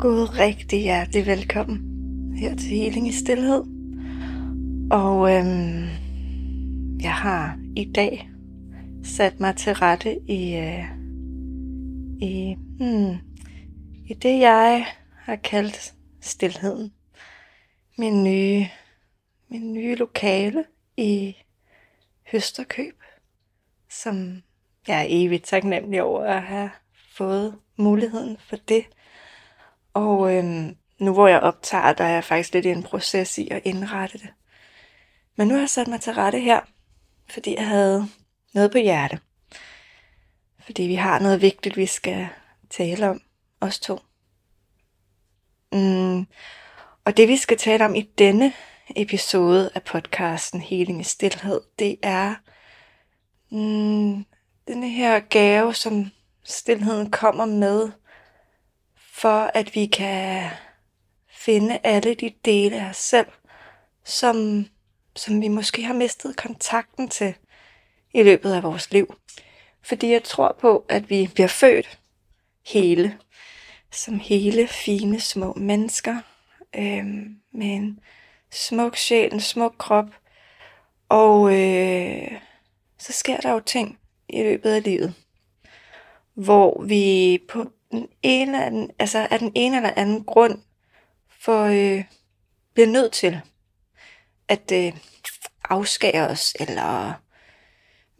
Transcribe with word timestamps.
God 0.00 0.38
rigtig 0.38 0.82
hjertelig 0.82 1.26
velkommen 1.26 2.36
her 2.36 2.56
til 2.56 2.68
Healing 2.68 3.08
i 3.08 3.12
Stilhed. 3.12 3.64
Og 4.90 5.34
øhm, 5.34 5.88
jeg 7.00 7.14
har 7.14 7.58
i 7.76 7.92
dag 7.92 8.30
sat 9.04 9.40
mig 9.40 9.56
til 9.56 9.72
rette 9.72 10.20
i, 10.28 10.56
øh, 10.56 10.84
i, 12.20 12.56
hmm, 12.78 13.16
i 14.06 14.14
det, 14.14 14.40
jeg 14.40 14.86
har 15.16 15.36
kaldt 15.36 15.94
stilheden. 16.20 16.92
Min 17.98 18.24
nye, 18.24 18.66
min 19.48 19.72
nye 19.72 19.94
lokale 19.94 20.64
i 20.96 21.36
Høsterkøb, 22.32 23.02
som 23.90 24.42
jeg 24.88 25.00
er 25.00 25.06
evigt 25.08 25.44
taknemmelig 25.44 26.02
over 26.02 26.24
at 26.24 26.42
have 26.42 26.70
fået 27.16 27.54
muligheden 27.76 28.36
for 28.48 28.56
det. 28.56 28.84
Og 29.94 30.36
øhm, 30.36 30.76
nu 30.98 31.12
hvor 31.12 31.28
jeg 31.28 31.40
optager, 31.40 31.92
der 31.92 32.04
er 32.04 32.14
jeg 32.14 32.24
faktisk 32.24 32.54
lidt 32.54 32.66
i 32.66 32.68
en 32.68 32.82
proces 32.82 33.38
i 33.38 33.48
at 33.50 33.62
indrette 33.64 34.18
det. 34.18 34.28
Men 35.36 35.48
nu 35.48 35.54
har 35.54 35.60
jeg 35.60 35.70
sat 35.70 35.88
mig 35.88 36.00
til 36.00 36.12
rette 36.12 36.40
her, 36.40 36.60
fordi 37.30 37.54
jeg 37.54 37.68
havde 37.68 38.08
noget 38.54 38.72
på 38.72 38.78
hjerte. 38.78 39.18
Fordi 40.64 40.82
vi 40.82 40.94
har 40.94 41.18
noget 41.18 41.42
vigtigt, 41.42 41.76
vi 41.76 41.86
skal 41.86 42.28
tale 42.70 43.08
om, 43.10 43.20
os 43.60 43.80
to. 43.80 43.98
Mm, 45.72 46.26
og 47.04 47.16
det 47.16 47.28
vi 47.28 47.36
skal 47.36 47.56
tale 47.56 47.84
om 47.84 47.94
i 47.94 48.02
denne 48.18 48.52
episode 48.96 49.70
af 49.74 49.82
podcasten 49.82 50.60
Healing 50.60 51.00
i 51.00 51.04
Stilhed, 51.04 51.60
det 51.78 51.96
er 52.02 52.34
mm, 53.50 54.24
den 54.68 54.82
her 54.82 55.20
gave, 55.20 55.74
som 55.74 56.10
stillheden 56.44 57.10
kommer 57.10 57.44
med, 57.44 57.90
for 59.20 59.50
at 59.54 59.74
vi 59.74 59.86
kan 59.86 60.50
finde 61.28 61.78
alle 61.82 62.14
de 62.14 62.32
dele 62.44 62.80
af 62.80 62.88
os 62.88 62.96
selv, 62.96 63.26
som, 64.04 64.66
som 65.16 65.40
vi 65.40 65.48
måske 65.48 65.82
har 65.82 65.94
mistet 65.94 66.36
kontakten 66.36 67.08
til 67.08 67.34
i 68.14 68.22
løbet 68.22 68.52
af 68.52 68.62
vores 68.62 68.90
liv. 68.90 69.14
Fordi 69.82 70.12
jeg 70.12 70.22
tror 70.22 70.56
på, 70.60 70.84
at 70.88 71.10
vi 71.10 71.30
bliver 71.34 71.48
født 71.48 71.98
hele, 72.66 73.18
som 73.90 74.18
hele, 74.18 74.68
fine, 74.68 75.20
små 75.20 75.52
mennesker, 75.52 76.16
øh, 76.76 77.06
med 77.52 77.66
en 77.66 78.00
smuk 78.50 78.96
sjæl, 78.96 79.34
en 79.34 79.40
smuk 79.40 79.74
krop, 79.78 80.08
og 81.08 81.54
øh, 81.54 82.32
så 82.98 83.12
sker 83.12 83.36
der 83.36 83.52
jo 83.52 83.60
ting 83.60 83.98
i 84.28 84.42
løbet 84.42 84.70
af 84.70 84.82
livet, 84.82 85.14
hvor 86.34 86.82
vi 86.82 87.38
på 87.48 87.72
den 87.90 88.08
ene, 88.22 88.64
af 88.64 88.70
den, 88.70 88.90
altså 88.98 89.28
af 89.30 89.38
den 89.38 89.52
ene 89.54 89.76
eller 89.76 89.92
anden 89.96 90.24
grund 90.24 90.58
for, 91.40 91.64
øh, 91.64 92.04
bliver 92.74 92.86
nødt 92.86 93.12
til 93.12 93.40
at 94.48 94.72
øh, 94.72 94.92
afskære 95.64 96.28
os, 96.28 96.54
eller 96.60 97.12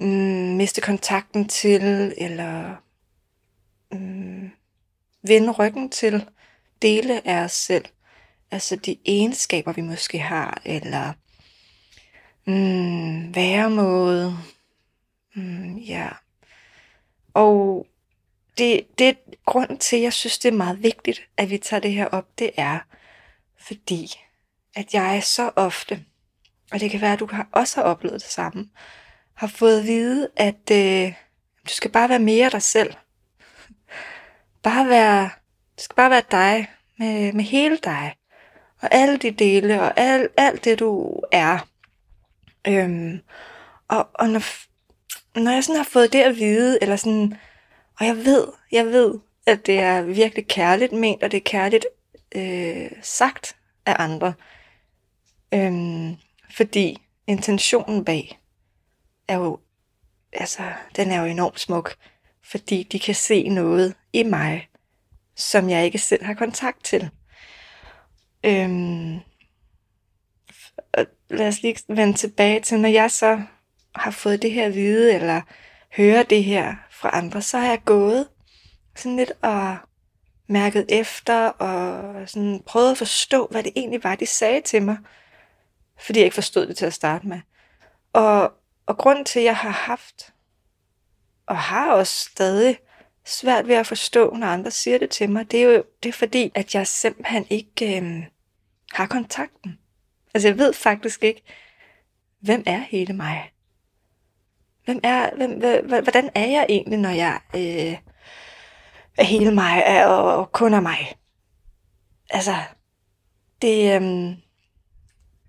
øh, 0.00 0.56
miste 0.56 0.80
kontakten 0.80 1.48
til, 1.48 2.14
eller 2.18 2.74
øh, 3.92 4.50
vende 5.22 5.50
ryggen 5.50 5.90
til 5.90 6.28
dele 6.82 7.28
af 7.28 7.44
os 7.44 7.52
selv. 7.52 7.84
Altså 8.50 8.76
de 8.76 8.96
egenskaber, 9.04 9.72
vi 9.72 9.80
måske 9.80 10.18
har, 10.18 10.62
eller 10.64 11.12
mm, 12.46 13.34
væremåde. 13.34 14.36
Mm, 15.34 15.76
ja. 15.76 16.08
Og 17.34 17.86
det, 18.60 18.98
det 18.98 19.08
er 19.08 19.14
grund 19.46 19.78
til, 19.78 19.96
at 19.96 20.02
jeg 20.02 20.12
synes, 20.12 20.38
det 20.38 20.48
er 20.48 20.56
meget 20.56 20.82
vigtigt, 20.82 21.22
at 21.36 21.50
vi 21.50 21.58
tager 21.58 21.80
det 21.80 21.92
her 21.92 22.06
op. 22.06 22.38
Det 22.38 22.50
er, 22.56 22.78
fordi 23.66 24.12
at 24.76 24.94
jeg 24.94 25.22
så 25.24 25.50
ofte, 25.56 26.04
og 26.72 26.80
det 26.80 26.90
kan 26.90 27.00
være, 27.00 27.12
at 27.12 27.20
du 27.20 27.28
har 27.32 27.48
også 27.52 27.80
har 27.80 27.82
oplevet 27.82 28.22
det 28.22 28.30
samme, 28.30 28.68
har 29.34 29.46
fået 29.46 29.78
at 29.78 29.86
vide, 29.86 30.28
at 30.36 30.70
øh, 30.72 31.12
du 31.64 31.70
skal 31.74 31.90
bare 31.90 32.08
være 32.08 32.18
mere 32.18 32.50
dig 32.50 32.62
selv. 32.62 32.94
Bare 34.62 34.88
være, 34.88 35.30
du 35.78 35.82
skal 35.82 35.96
bare 35.96 36.10
være 36.10 36.22
dig, 36.30 36.70
med, 36.98 37.32
med 37.32 37.44
hele 37.44 37.78
dig, 37.84 38.14
og 38.82 38.88
alle 38.92 39.16
de 39.16 39.30
dele, 39.30 39.82
og 39.82 40.00
alt, 40.00 40.32
alt 40.36 40.64
det 40.64 40.78
du 40.78 41.20
er. 41.32 41.68
Øhm, 42.66 43.20
og, 43.88 44.08
og 44.14 44.28
når, 44.28 44.42
når 45.40 45.50
jeg 45.50 45.64
sådan 45.64 45.76
har 45.76 45.84
fået 45.84 46.12
det 46.12 46.22
at 46.22 46.36
vide, 46.36 46.78
eller 46.82 46.96
sådan, 46.96 47.34
og 48.00 48.06
jeg 48.06 48.16
ved, 48.16 48.46
jeg 48.72 48.86
ved, 48.86 49.18
at 49.46 49.66
det 49.66 49.78
er 49.78 50.02
virkelig 50.02 50.46
kærligt 50.46 50.92
ment, 50.92 51.22
og 51.22 51.30
det 51.30 51.36
er 51.36 51.50
kærligt 51.50 51.86
øh, 52.34 52.90
sagt 53.02 53.56
af 53.86 53.96
andre. 53.98 54.34
Øhm, 55.54 56.16
fordi 56.56 57.02
intentionen 57.26 58.04
bag 58.04 58.40
er 59.28 59.36
jo, 59.36 59.58
altså, 60.32 60.72
den 60.96 61.10
er 61.10 61.20
jo 61.20 61.26
enormt 61.26 61.60
smuk, 61.60 61.96
fordi 62.42 62.82
de 62.82 62.98
kan 62.98 63.14
se 63.14 63.48
noget 63.48 63.94
i 64.12 64.22
mig, 64.22 64.68
som 65.36 65.70
jeg 65.70 65.84
ikke 65.84 65.98
selv 65.98 66.24
har 66.24 66.34
kontakt 66.34 66.84
til. 66.84 67.10
Øhm, 68.44 69.18
lad 71.30 71.48
os 71.48 71.62
lige 71.62 71.76
vende 71.88 72.12
tilbage 72.12 72.60
til, 72.60 72.80
når 72.80 72.88
jeg 72.88 73.10
så 73.10 73.42
har 73.94 74.10
fået 74.10 74.42
det 74.42 74.52
her 74.52 74.66
at 74.66 74.74
vide, 74.74 75.14
eller 75.14 75.40
hører 75.96 76.22
det 76.22 76.44
her 76.44 76.74
fra 77.00 77.10
andre, 77.12 77.42
så 77.42 77.58
har 77.58 77.68
jeg 77.68 77.84
gået 77.84 78.28
sådan 78.96 79.16
lidt 79.16 79.32
og 79.42 79.76
mærket 80.46 80.86
efter, 80.88 81.46
og 81.46 82.28
sådan 82.28 82.62
prøvet 82.66 82.90
at 82.90 82.98
forstå, 82.98 83.48
hvad 83.50 83.62
det 83.62 83.72
egentlig 83.76 84.04
var, 84.04 84.14
de 84.14 84.26
sagde 84.26 84.60
til 84.60 84.82
mig, 84.82 84.96
fordi 86.00 86.18
jeg 86.18 86.24
ikke 86.24 86.34
forstod 86.34 86.66
det 86.66 86.76
til 86.76 86.86
at 86.86 86.94
starte 86.94 87.26
med. 87.26 87.40
Og, 88.12 88.52
og 88.86 88.98
grunden 88.98 89.24
til, 89.24 89.38
at 89.38 89.44
jeg 89.44 89.56
har 89.56 89.70
haft, 89.70 90.32
og 91.46 91.58
har 91.58 91.92
også 91.92 92.30
stadig, 92.30 92.78
svært 93.24 93.68
ved 93.68 93.74
at 93.74 93.86
forstå, 93.86 94.34
når 94.34 94.46
andre 94.46 94.70
siger 94.70 94.98
det 94.98 95.10
til 95.10 95.30
mig, 95.30 95.50
det 95.50 95.60
er 95.60 95.64
jo 95.64 95.84
det 96.02 96.08
er 96.08 96.12
fordi, 96.12 96.52
at 96.54 96.74
jeg 96.74 96.86
simpelthen 96.86 97.46
ikke 97.50 98.00
øh, 98.00 98.26
har 98.92 99.06
kontakten. 99.06 99.78
Altså 100.34 100.48
jeg 100.48 100.58
ved 100.58 100.72
faktisk 100.72 101.24
ikke, 101.24 101.42
hvem 102.40 102.62
er 102.66 102.78
hele 102.78 103.14
mig? 103.14 103.52
Hvem 104.90 105.00
er, 105.02 105.30
hvem, 105.36 106.02
hvordan 106.02 106.30
er 106.34 106.46
jeg 106.46 106.66
egentlig, 106.68 106.98
når 106.98 107.10
jeg 107.10 107.40
øh, 107.54 107.96
er 109.18 109.24
hele 109.24 109.54
mig 109.54 109.82
er, 109.86 110.06
og, 110.06 110.36
og 110.36 110.52
kun 110.52 110.74
er 110.74 110.80
mig? 110.80 111.14
Altså, 112.30 112.54
det, 113.62 113.94
øhm, 113.94 114.34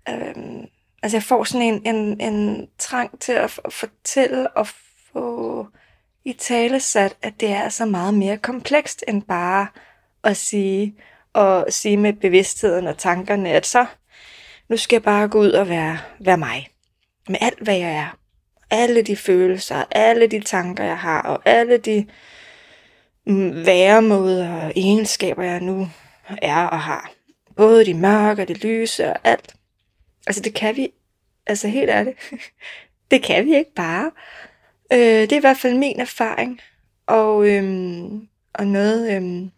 øhm, 0.08 0.66
altså 1.02 1.16
jeg 1.16 1.22
får 1.22 1.44
sådan 1.44 1.66
en, 1.66 1.94
en, 1.94 2.20
en 2.20 2.68
trang 2.78 3.20
til 3.20 3.32
at, 3.32 3.60
at 3.64 3.72
fortælle 3.72 4.50
og 4.50 4.66
få 5.12 5.66
i 6.24 6.32
tale 6.32 6.80
sat, 6.80 7.16
at 7.22 7.40
det 7.40 7.50
er 7.50 7.68
så 7.68 7.86
meget 7.86 8.14
mere 8.14 8.38
komplekst 8.38 9.04
end 9.08 9.22
bare 9.22 9.66
at 10.24 10.36
sige, 10.36 10.96
og 11.32 11.66
sige 11.68 11.96
med 11.96 12.12
bevidstheden 12.12 12.86
og 12.86 12.98
tankerne, 12.98 13.50
at 13.50 13.66
så, 13.66 13.86
nu 14.68 14.76
skal 14.76 14.96
jeg 14.96 15.02
bare 15.02 15.28
gå 15.28 15.40
ud 15.40 15.50
og 15.50 15.68
være, 15.68 15.98
være 16.20 16.38
mig. 16.38 16.68
Med 17.28 17.38
alt, 17.40 17.60
hvad 17.60 17.76
jeg 17.76 17.92
er 17.92 18.21
alle 18.72 19.02
de 19.02 19.16
følelser, 19.16 19.84
alle 19.90 20.26
de 20.26 20.40
tanker, 20.40 20.84
jeg 20.84 20.98
har, 20.98 21.22
og 21.22 21.42
alle 21.44 21.76
de 21.76 22.06
mm, 23.26 23.66
væremåder 23.66 24.52
og 24.52 24.72
egenskaber, 24.76 25.42
jeg 25.42 25.60
nu 25.60 25.88
er 26.42 26.66
og 26.66 26.80
har. 26.80 27.12
Både 27.56 27.86
de 27.86 27.94
mørke 27.94 28.42
og 28.42 28.48
de 28.48 28.54
lyse 28.54 29.06
og 29.06 29.16
alt. 29.24 29.54
Altså 30.26 30.42
det 30.42 30.54
kan 30.54 30.76
vi, 30.76 30.88
altså 31.46 31.68
helt 31.68 31.90
ærligt, 31.90 32.32
det 33.10 33.22
kan 33.22 33.46
vi 33.46 33.56
ikke 33.56 33.74
bare. 33.74 34.10
Øh, 34.92 34.98
det 34.98 35.32
er 35.32 35.36
i 35.36 35.40
hvert 35.40 35.58
fald 35.58 35.74
min 35.74 36.00
erfaring, 36.00 36.60
og, 37.06 37.48
øhm, 37.48 38.28
og 38.54 38.66
noget, 38.66 39.16
øhm, 39.16 39.50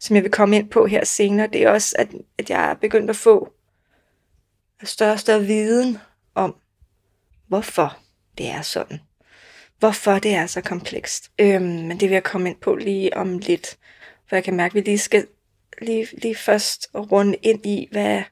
som 0.00 0.16
jeg 0.16 0.22
vil 0.22 0.32
komme 0.32 0.56
ind 0.56 0.70
på 0.70 0.86
her 0.86 1.04
senere, 1.04 1.46
det 1.46 1.62
er 1.62 1.70
også, 1.70 1.96
at, 1.98 2.08
at 2.38 2.50
jeg 2.50 2.70
er 2.70 2.74
begyndt 2.74 3.10
at 3.10 3.16
få 3.16 3.52
større 4.82 5.12
og 5.12 5.20
større 5.20 5.44
viden 5.44 5.98
om, 6.34 6.56
hvorfor 7.48 8.05
det 8.38 8.48
er 8.48 8.62
sådan. 8.62 9.00
Hvorfor 9.78 10.18
det 10.18 10.34
er 10.34 10.46
så 10.46 10.60
komplekst. 10.60 11.30
Øhm, 11.38 11.62
men 11.62 12.00
det 12.00 12.08
vil 12.08 12.14
jeg 12.14 12.22
komme 12.22 12.50
ind 12.50 12.56
på 12.60 12.74
lige 12.74 13.16
om 13.16 13.38
lidt. 13.38 13.78
For 14.28 14.36
jeg 14.36 14.44
kan 14.44 14.56
mærke, 14.56 14.72
at 14.72 14.74
vi 14.74 14.80
lige 14.80 14.98
skal 14.98 15.26
lige, 15.82 16.08
lige 16.12 16.34
først 16.34 16.88
runde 16.94 17.36
ind 17.42 17.66
i, 17.66 17.88
hvad, 17.92 18.22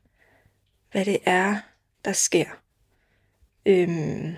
hvad 0.93 1.05
det 1.05 1.19
er, 1.27 1.56
der 2.05 2.12
sker. 2.12 2.47
Øhm, 3.67 4.37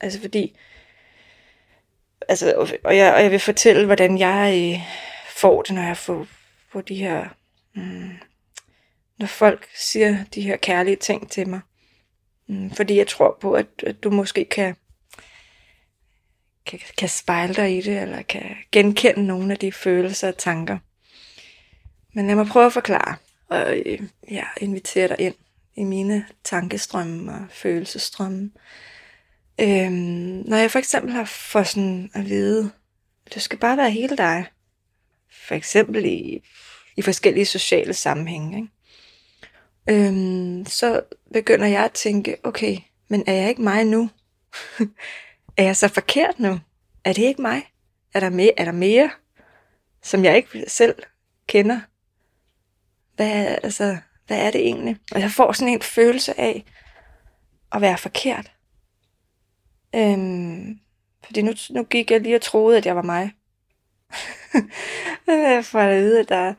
altså 0.00 0.20
fordi, 0.20 0.56
altså, 2.28 2.54
og, 2.84 2.96
jeg, 2.96 3.14
og 3.14 3.22
jeg 3.22 3.30
vil 3.30 3.40
fortælle, 3.40 3.86
hvordan 3.86 4.18
jeg 4.18 4.72
øh, 4.74 4.80
får 5.28 5.62
det, 5.62 5.74
når 5.74 5.82
jeg 5.82 5.96
får, 5.96 6.26
får 6.72 6.80
de 6.80 6.94
her, 6.94 7.28
mm, 7.74 8.10
når 9.18 9.26
folk 9.26 9.68
siger 9.74 10.24
de 10.34 10.42
her 10.42 10.56
kærlige 10.56 10.96
ting 10.96 11.30
til 11.30 11.48
mig. 11.48 11.60
Mm, 12.52 12.70
fordi 12.70 12.96
jeg 12.96 13.06
tror 13.06 13.38
på, 13.40 13.52
at, 13.52 13.66
at 13.86 14.04
du 14.04 14.10
måske 14.10 14.44
kan, 14.44 14.76
kan, 16.66 16.78
kan 16.98 17.08
spejle 17.08 17.54
dig 17.54 17.78
i 17.78 17.80
det, 17.80 18.02
eller 18.02 18.22
kan 18.22 18.56
genkende 18.72 19.26
nogle 19.26 19.52
af 19.52 19.58
de 19.58 19.72
følelser 19.72 20.28
og 20.28 20.38
tanker. 20.38 20.78
Men 22.14 22.26
lad 22.26 22.34
mig 22.34 22.46
prøve 22.46 22.66
at 22.66 22.72
forklare, 22.72 23.16
og 23.48 23.78
øh, 23.78 24.02
ja, 24.30 24.44
invitere 24.60 25.08
dig 25.08 25.16
ind 25.20 25.34
i 25.76 25.84
mine 25.84 26.26
tankestrømme 26.44 27.32
og 27.32 27.46
følelsestrømme. 27.50 28.50
Øhm, 29.60 30.42
når 30.46 30.56
jeg 30.56 30.70
for 30.70 30.78
eksempel 30.78 31.12
har 31.12 31.24
fået 31.24 31.66
sådan 31.66 32.10
at 32.14 32.28
vide, 32.28 32.70
du 33.34 33.40
skal 33.40 33.58
bare 33.58 33.76
være 33.76 33.90
hele 33.90 34.16
dig. 34.16 34.46
For 35.48 35.54
eksempel 35.54 36.04
i, 36.04 36.42
i 36.96 37.02
forskellige 37.02 37.46
sociale 37.46 37.94
sammenhænge. 37.94 38.56
Ikke? 38.56 38.68
Øhm, 39.90 40.66
så 40.66 41.02
begynder 41.32 41.66
jeg 41.66 41.84
at 41.84 41.92
tænke, 41.92 42.36
okay, 42.42 42.76
men 43.08 43.24
er 43.26 43.32
jeg 43.32 43.48
ikke 43.48 43.62
mig 43.62 43.84
nu? 43.84 44.10
er 45.56 45.64
jeg 45.64 45.76
så 45.76 45.88
forkert 45.88 46.38
nu? 46.38 46.60
Er 47.04 47.12
det 47.12 47.22
ikke 47.22 47.42
mig? 47.42 47.62
Er 48.14 48.20
der 48.20 48.30
mere, 48.30 48.52
er 48.56 48.64
der 48.64 48.72
mere 48.72 49.10
som 50.02 50.24
jeg 50.24 50.36
ikke 50.36 50.64
selv 50.68 50.94
kender? 51.46 51.80
Hvad, 53.16 53.58
altså, 53.62 53.96
hvad 54.26 54.38
er 54.38 54.50
det 54.50 54.60
egentlig? 54.60 54.96
Og 55.12 55.20
jeg 55.20 55.30
får 55.30 55.52
sådan 55.52 55.72
en 55.72 55.82
følelse 55.82 56.40
af 56.40 56.64
at 57.72 57.80
være 57.80 57.98
forkert. 57.98 58.52
Øhm, 59.94 60.78
fordi 61.24 61.42
nu, 61.42 61.52
nu 61.70 61.84
gik 61.84 62.10
jeg 62.10 62.20
lige 62.20 62.36
og 62.36 62.42
troede, 62.42 62.78
at 62.78 62.86
jeg 62.86 62.96
var 62.96 63.02
mig. 63.02 63.32
jeg 65.26 65.64
får 65.64 65.78
at 65.78 65.96
vide, 65.96 66.20
at 66.20 66.28
der... 66.28 66.54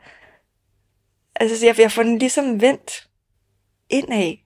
Altså, 1.36 1.66
jeg, 1.66 1.78
jeg 1.78 1.92
får 1.92 2.02
den 2.02 2.18
ligesom 2.18 2.60
vendt 2.60 3.08
indad 3.90 4.36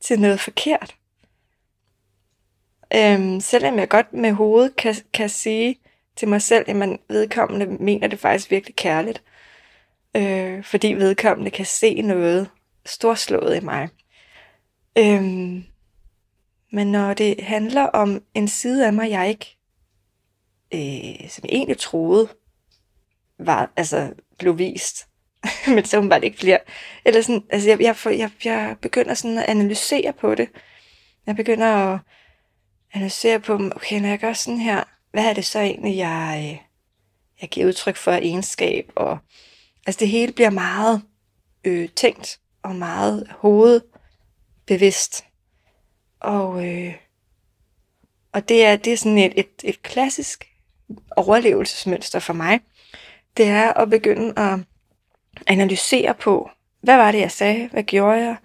til 0.00 0.20
noget 0.20 0.40
forkert. 0.40 0.96
Øhm, 2.94 3.40
selvom 3.40 3.78
jeg 3.78 3.88
godt 3.88 4.12
med 4.12 4.32
hovedet 4.32 4.76
kan, 4.76 4.94
kan 5.12 5.28
sige 5.28 5.78
til 6.16 6.28
mig 6.28 6.42
selv, 6.42 6.64
at 6.68 6.76
man 6.76 6.98
vedkommende 7.08 7.66
mener 7.66 8.06
det 8.06 8.18
faktisk 8.18 8.50
virkelig 8.50 8.76
kærligt. 8.76 9.22
Øh, 10.16 10.64
fordi 10.64 10.92
vedkommende 10.92 11.50
kan 11.50 11.66
se 11.66 12.02
noget 12.02 12.50
storslået 12.86 13.56
i 13.56 13.64
mig. 13.64 13.88
Øhm, 14.98 15.64
men 16.72 16.92
når 16.92 17.14
det 17.14 17.40
handler 17.40 17.82
om 17.82 18.22
en 18.34 18.48
side 18.48 18.86
af 18.86 18.92
mig, 18.92 19.10
jeg 19.10 19.28
ikke, 19.28 19.56
øh, 20.74 21.30
som 21.30 21.44
jeg 21.44 21.52
egentlig 21.52 21.78
troede, 21.78 22.28
var, 23.38 23.72
altså, 23.76 24.12
blev 24.38 24.58
vist, 24.58 25.08
men 25.74 25.84
så 25.84 26.08
bare 26.08 26.24
ikke 26.24 26.36
bliver. 26.36 26.58
Eller 27.04 27.22
sådan, 27.22 27.42
altså 27.50 27.68
jeg, 27.68 27.80
jeg, 27.80 27.96
jeg, 28.06 28.30
jeg 28.44 28.76
begynder 28.82 29.14
sådan 29.14 29.38
at 29.38 29.44
analysere 29.44 30.12
på 30.12 30.34
det. 30.34 30.48
Jeg 31.26 31.36
begynder 31.36 31.66
at 31.66 31.98
analysere 32.94 33.40
på, 33.40 33.54
okay, 33.54 34.00
når 34.00 34.08
jeg 34.08 34.18
gør 34.18 34.32
sådan 34.32 34.60
her, 34.60 34.84
hvad 35.12 35.24
er 35.24 35.32
det 35.32 35.44
så 35.44 35.60
egentlig, 35.60 35.96
jeg, 35.96 36.62
jeg 37.40 37.48
giver 37.48 37.66
udtryk 37.66 37.96
for 37.96 38.12
egenskab? 38.12 38.92
Og, 38.96 39.18
altså 39.86 40.00
det 40.00 40.08
hele 40.08 40.32
bliver 40.32 40.50
meget 40.50 41.02
øh, 41.64 41.88
tænkt 41.88 42.40
og 42.62 42.74
meget 42.74 43.26
hovedbevidst. 43.38 45.24
Og, 46.20 46.66
øh, 46.66 46.94
og 48.32 48.48
det 48.48 48.64
er, 48.64 48.76
det 48.76 48.92
er 48.92 48.96
sådan 48.96 49.18
et, 49.18 49.32
et, 49.36 49.50
et 49.64 49.82
klassisk 49.82 50.48
overlevelsesmønster 51.16 52.18
for 52.18 52.32
mig. 52.32 52.60
Det 53.36 53.46
er 53.46 53.72
at 53.72 53.90
begynde 53.90 54.32
at 54.36 54.58
analysere 55.46 56.14
på, 56.14 56.50
hvad 56.80 56.96
var 56.96 57.12
det, 57.12 57.20
jeg 57.20 57.30
sagde? 57.30 57.68
Hvad 57.72 57.82
gjorde 57.82 58.18
jeg? 58.18 58.36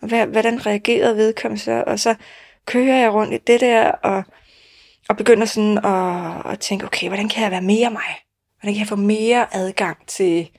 Hvad, 0.00 0.26
hvordan 0.26 0.66
reagerede 0.66 1.16
vedkommende 1.16 1.62
så? 1.62 1.84
Og 1.86 1.98
så 1.98 2.14
kører 2.66 2.96
jeg 2.96 3.12
rundt 3.12 3.34
i 3.34 3.38
det 3.46 3.60
der, 3.60 3.90
og, 3.90 4.24
og 5.08 5.16
begynder 5.16 5.46
sådan 5.46 5.78
at, 5.78 6.52
at 6.52 6.60
tænke, 6.60 6.86
okay, 6.86 7.08
hvordan 7.08 7.28
kan 7.28 7.42
jeg 7.42 7.50
være 7.50 7.62
mere 7.62 7.90
mig? 7.90 8.16
Hvordan 8.60 8.74
kan 8.74 8.80
jeg 8.80 8.88
få 8.88 8.96
mere 8.96 9.54
adgang 9.54 10.06
til 10.06 10.50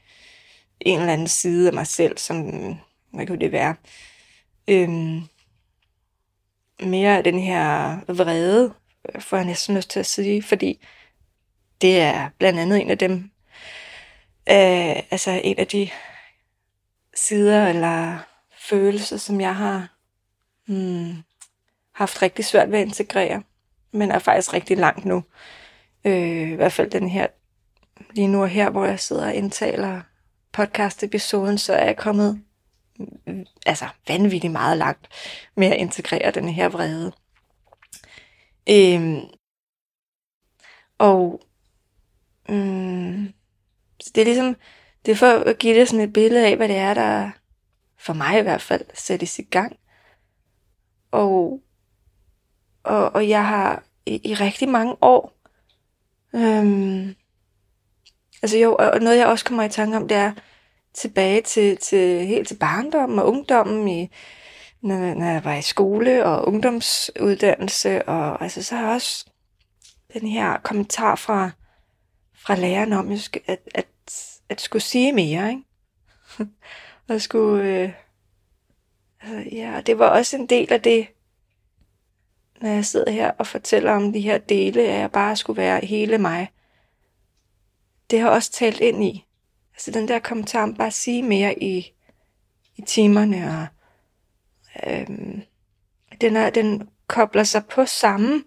en 0.79 0.99
eller 0.99 1.13
anden 1.13 1.27
side 1.27 1.67
af 1.67 1.73
mig 1.73 1.87
selv, 1.87 2.17
som, 2.17 2.45
hvad 3.13 3.27
kunne 3.27 3.39
det 3.39 3.51
være? 3.51 3.75
Øhm, 4.67 5.21
mere 6.79 7.17
af 7.17 7.23
den 7.23 7.39
her 7.39 7.95
vrede, 8.13 8.73
får 9.19 9.37
jeg 9.37 9.45
næsten 9.45 9.75
lyst 9.75 9.89
til 9.89 9.99
at 9.99 10.05
sige, 10.05 10.43
fordi 10.43 10.85
det 11.81 11.99
er 11.99 12.29
blandt 12.37 12.59
andet 12.59 12.81
en 12.81 12.89
af 12.89 12.97
dem, 12.97 13.31
øh, 14.49 15.03
altså 15.11 15.41
en 15.43 15.59
af 15.59 15.67
de 15.67 15.89
sider 17.13 17.67
eller 17.67 18.17
følelser, 18.59 19.17
som 19.17 19.41
jeg 19.41 19.55
har 19.55 19.87
hmm, 20.67 21.23
haft 21.93 22.21
rigtig 22.21 22.45
svært 22.45 22.71
ved 22.71 22.79
at 22.79 22.87
integrere, 22.87 23.43
men 23.91 24.11
er 24.11 24.19
faktisk 24.19 24.53
rigtig 24.53 24.77
langt 24.77 25.05
nu. 25.05 25.23
Øh, 26.05 26.51
I 26.51 26.55
hvert 26.55 26.73
fald 26.73 26.89
den 26.89 27.09
her, 27.09 27.27
lige 28.11 28.27
nu 28.27 28.41
og 28.41 28.49
her, 28.49 28.69
hvor 28.69 28.85
jeg 28.85 28.99
sidder 28.99 29.25
og 29.25 29.33
indtaler 29.33 30.01
podcast-episoden, 30.51 31.57
så 31.57 31.73
er 31.73 31.85
jeg 31.85 31.97
kommet 31.97 32.41
mm, 32.99 33.45
altså 33.65 33.87
vanvittigt 34.07 34.53
meget 34.53 34.77
langt 34.77 35.07
med 35.55 35.67
at 35.67 35.77
integrere 35.77 36.31
den 36.31 36.49
her 36.49 36.69
vrede. 36.69 37.11
Øhm, 38.69 39.21
og 40.97 41.41
øhm, 42.49 43.33
så 43.99 44.11
det 44.15 44.21
er 44.21 44.25
ligesom, 44.25 44.55
det 45.05 45.11
er 45.11 45.15
for 45.15 45.27
at 45.27 45.57
give 45.57 45.79
dig 45.79 45.87
sådan 45.87 46.05
et 46.05 46.13
billede 46.13 46.47
af, 46.47 46.55
hvad 46.55 46.67
det 46.67 46.75
er, 46.75 46.93
der 46.93 47.31
for 47.97 48.13
mig 48.13 48.39
i 48.39 48.41
hvert 48.41 48.61
fald 48.61 48.85
sættes 48.93 49.39
i 49.39 49.41
gang. 49.41 49.77
Og, 51.11 51.61
og, 52.83 53.15
og 53.15 53.29
jeg 53.29 53.47
har 53.47 53.83
i, 54.05 54.21
i 54.23 54.33
rigtig 54.33 54.69
mange 54.69 54.95
år, 55.01 55.37
øhm, 56.35 57.15
altså 58.41 58.57
jo, 58.57 58.75
og 58.79 58.99
noget 58.99 59.17
jeg 59.17 59.27
også 59.27 59.45
kommer 59.45 59.63
i 59.63 59.69
tanke 59.69 59.97
om, 59.97 60.07
det 60.07 60.17
er, 60.17 60.33
tilbage 60.97 61.41
til, 61.41 61.77
til 61.77 62.25
helt 62.25 62.47
til 62.47 62.55
barndommen 62.55 63.19
og 63.19 63.27
ungdommen, 63.27 63.87
i, 63.87 64.09
når, 64.81 65.13
når 65.13 65.25
jeg 65.25 65.43
var 65.43 65.55
i 65.55 65.61
skole 65.61 66.25
og 66.25 66.47
ungdomsuddannelse, 66.47 68.09
og 68.09 68.41
altså 68.41 68.63
så 68.63 68.75
har 68.75 68.85
jeg 68.85 68.95
også 68.95 69.25
den 70.13 70.27
her 70.27 70.57
kommentar 70.57 71.15
fra, 71.15 71.51
fra 72.47 72.55
læreren 72.55 72.93
om, 72.93 73.11
at, 73.11 73.37
at, 73.47 73.59
at, 73.75 73.87
at 74.49 74.61
skulle 74.61 74.83
sige 74.83 75.13
mere, 75.13 75.49
ikke? 75.49 75.63
og 77.09 77.21
skulle, 77.21 77.63
øh, 77.63 77.91
altså, 79.21 79.49
ja, 79.55 79.81
det 79.85 79.99
var 79.99 80.07
også 80.07 80.37
en 80.37 80.45
del 80.45 80.73
af 80.73 80.81
det, 80.81 81.07
når 82.61 82.69
jeg 82.69 82.85
sidder 82.85 83.11
her 83.11 83.31
og 83.31 83.47
fortæller 83.47 83.91
om 83.91 84.13
de 84.13 84.21
her 84.21 84.37
dele, 84.37 84.81
at 84.81 84.99
jeg 84.99 85.11
bare 85.11 85.35
skulle 85.35 85.57
være 85.57 85.85
hele 85.85 86.17
mig. 86.17 86.51
Det 88.11 88.19
har 88.19 88.29
også 88.29 88.51
talt 88.51 88.79
ind 88.79 89.03
i, 89.03 89.27
Altså 89.73 89.91
den 89.91 90.07
der 90.07 90.19
kommentar 90.19 90.63
om 90.63 90.73
bare 90.73 90.87
at 90.87 90.93
sige 90.93 91.23
mere 91.23 91.63
i, 91.63 91.93
i 92.75 92.81
timerne, 92.81 93.49
og 93.49 93.67
øhm, 94.91 95.41
den, 96.21 96.35
er, 96.35 96.49
den 96.49 96.89
kobler 97.07 97.43
sig 97.43 97.65
på 97.65 97.85
samme 97.85 98.43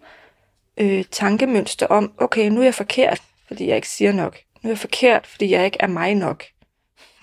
øh, 0.77 1.05
tankemønster 1.05 1.87
om, 1.87 2.13
okay, 2.17 2.49
nu 2.49 2.59
er 2.59 2.63
jeg 2.63 2.75
forkert, 2.75 3.21
fordi 3.51 3.67
jeg 3.67 3.75
ikke 3.75 3.89
siger 3.89 4.11
nok. 4.11 4.37
Nu 4.61 4.67
er 4.67 4.71
jeg 4.71 4.79
forkert, 4.79 5.27
fordi 5.27 5.51
jeg 5.51 5.65
ikke 5.65 5.77
er 5.79 5.87
mig 5.87 6.15
nok. 6.15 6.43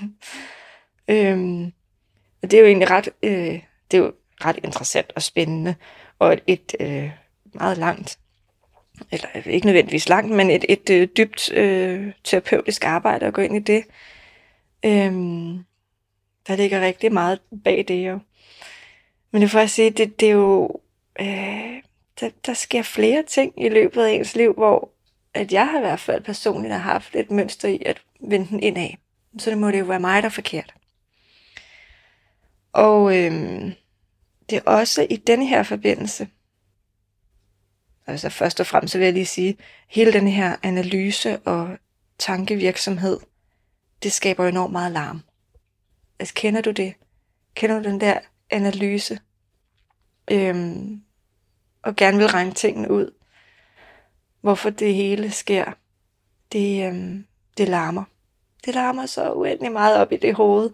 øhm, 1.08 1.72
og 2.42 2.50
det 2.50 2.54
er 2.54 2.60
jo 2.60 2.66
egentlig 2.66 2.90
ret, 2.90 3.08
øh, 3.22 3.62
det 3.90 3.98
er 3.98 3.98
jo 3.98 4.12
ret 4.44 4.58
interessant 4.64 5.12
og 5.16 5.22
spændende, 5.22 5.74
og 6.18 6.32
et, 6.32 6.42
et 6.46 6.74
øh, 6.80 7.10
meget 7.54 7.78
langt 7.78 8.18
eller 9.10 9.26
øh, 9.34 9.46
ikke 9.46 9.66
nødvendigvis 9.66 10.08
langt, 10.08 10.30
men 10.32 10.50
et, 10.50 10.64
et, 10.68 10.90
øh, 10.90 11.08
dybt 11.16 11.52
øh, 11.52 12.12
terapeutisk 12.24 12.84
arbejde 12.84 13.26
at 13.26 13.34
gå 13.34 13.42
ind 13.42 13.56
i 13.56 13.58
det. 13.58 13.84
Øhm, 14.84 15.64
der 16.46 16.56
ligger 16.56 16.80
rigtig 16.80 17.12
meget 17.12 17.40
bag 17.64 17.84
det 17.88 18.08
jo. 18.08 18.18
Men 19.30 19.42
det 19.42 19.50
får 19.50 19.58
jeg 19.58 19.70
sige, 19.70 19.90
det, 19.90 20.20
det 20.20 20.28
er 20.28 20.32
jo, 20.32 20.80
øh, 21.20 21.82
der, 22.20 22.30
der 22.46 22.54
sker 22.54 22.82
flere 22.82 23.22
ting 23.22 23.52
i 23.56 23.68
løbet 23.68 24.02
af 24.04 24.10
ens 24.10 24.36
liv, 24.36 24.52
hvor 24.52 24.90
at 25.38 25.52
jeg 25.52 25.66
har 25.66 25.78
i 25.78 25.82
hvert 25.82 26.00
fald 26.00 26.22
personligt 26.22 26.72
har 26.72 26.80
haft 26.80 27.16
et 27.16 27.30
mønster 27.30 27.68
i 27.68 27.82
at 27.86 28.02
vende 28.20 28.48
den 28.48 28.62
indad. 28.62 28.90
Så 29.38 29.50
det 29.50 29.58
må 29.58 29.70
det 29.70 29.78
jo 29.78 29.84
være 29.84 30.00
mig, 30.00 30.22
der 30.22 30.28
er 30.28 30.32
forkert. 30.32 30.74
Og 32.72 33.16
øhm, 33.16 33.72
det 34.50 34.58
er 34.58 34.62
også 34.70 35.06
i 35.10 35.16
denne 35.16 35.46
her 35.46 35.62
forbindelse, 35.62 36.28
Altså 38.08 38.28
først 38.28 38.60
og 38.60 38.66
fremmest 38.66 38.92
så 38.92 38.98
vil 38.98 39.04
jeg 39.04 39.14
lige 39.14 39.26
sige, 39.26 39.56
hele 39.88 40.12
den 40.12 40.28
her 40.28 40.56
analyse 40.62 41.38
og 41.38 41.78
tankevirksomhed, 42.18 43.20
det 44.02 44.12
skaber 44.12 44.46
enormt 44.46 44.72
meget 44.72 44.92
larm. 44.92 45.22
Altså 46.18 46.34
kender 46.34 46.60
du 46.60 46.70
det? 46.70 46.94
Kender 47.54 47.78
du 47.78 47.88
den 47.88 48.00
der 48.00 48.18
analyse? 48.50 49.18
Øhm, 50.30 51.02
og 51.82 51.96
gerne 51.96 52.18
vil 52.18 52.26
regne 52.26 52.52
tingene 52.52 52.90
ud. 52.90 53.17
Hvorfor 54.40 54.70
det 54.70 54.94
hele 54.94 55.30
sker. 55.30 55.72
Det, 56.52 56.86
øhm, 56.86 57.26
det 57.56 57.68
larmer. 57.68 58.04
Det 58.64 58.74
larmer 58.74 59.06
så 59.06 59.32
uendelig 59.32 59.72
meget 59.72 59.96
op 59.96 60.12
i 60.12 60.16
det 60.16 60.34
hoved. 60.34 60.70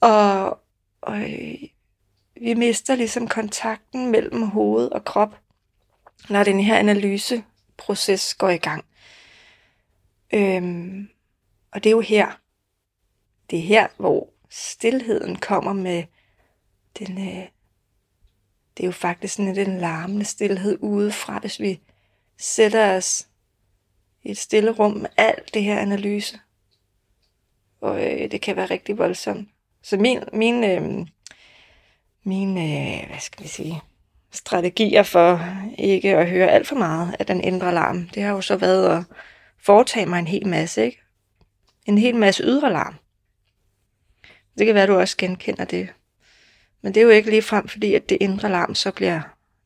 Og, 0.00 0.58
og 1.00 1.20
øh, 1.20 1.54
vi 2.40 2.54
mister 2.54 2.94
ligesom 2.94 3.28
kontakten 3.28 4.10
mellem 4.10 4.42
hoved 4.42 4.88
og 4.88 5.04
krop 5.04 5.36
når 6.28 6.44
den 6.44 6.60
her 6.60 6.78
analyseproces 6.78 8.34
går 8.34 8.48
i 8.48 8.56
gang. 8.56 8.84
Øhm, 10.34 11.08
og 11.72 11.84
det 11.84 11.90
er 11.90 11.94
jo 11.94 12.00
her, 12.00 12.40
det 13.50 13.58
er 13.58 13.62
her, 13.62 13.88
hvor 13.96 14.28
stillheden 14.48 15.36
kommer 15.36 15.72
med 15.72 16.04
den, 16.98 17.18
øh, 17.18 17.48
det 18.76 18.82
er 18.82 18.86
jo 18.86 18.92
faktisk 18.92 19.34
sådan 19.34 19.56
den 19.56 19.78
larmende 19.78 20.24
stillhed 20.24 20.78
udefra, 20.80 21.38
hvis 21.38 21.60
vi 21.60 21.80
sætter 22.40 22.96
os 22.96 23.26
i 24.22 24.30
et 24.30 24.38
stille 24.38 24.70
rum 24.70 24.92
med 24.92 25.10
alt 25.16 25.54
det 25.54 25.62
her 25.62 25.78
analyse. 25.78 26.40
Og 27.80 28.04
øh, 28.04 28.30
det 28.30 28.40
kan 28.40 28.56
være 28.56 28.66
rigtig 28.66 28.98
voldsomt. 28.98 29.48
Så 29.82 29.96
min, 29.96 30.20
min, 30.32 30.64
øh, 30.64 31.06
min 32.24 32.58
øh, 32.58 33.08
hvad 33.08 33.20
skal 33.20 33.42
vi 33.44 33.48
sige, 33.48 33.82
strategier 34.30 35.02
for 35.02 35.44
ikke 35.78 36.16
at 36.16 36.30
høre 36.30 36.50
alt 36.50 36.66
for 36.66 36.76
meget 36.76 37.16
af 37.18 37.26
den 37.26 37.40
indre 37.40 37.74
larm, 37.74 38.08
det 38.08 38.22
har 38.22 38.30
jo 38.30 38.40
så 38.40 38.56
været 38.56 38.96
at 38.98 39.04
foretage 39.58 40.06
mig 40.06 40.18
en 40.18 40.26
hel 40.26 40.46
masse, 40.46 40.84
ikke? 40.84 41.02
En 41.86 41.98
hel 41.98 42.16
masse 42.16 42.42
ydre 42.42 42.72
larm. 42.72 42.94
Det 44.58 44.66
kan 44.66 44.74
være, 44.74 44.82
at 44.82 44.88
du 44.88 44.98
også 44.98 45.16
genkender 45.16 45.64
det. 45.64 45.88
Men 46.82 46.94
det 46.94 47.00
er 47.00 47.04
jo 47.04 47.10
ikke 47.10 47.30
lige 47.30 47.42
frem, 47.42 47.68
fordi 47.68 47.94
at 47.94 48.08
det 48.08 48.18
indre 48.20 48.48
larm 48.48 48.74
så 48.74 48.90
bliver 48.90 49.20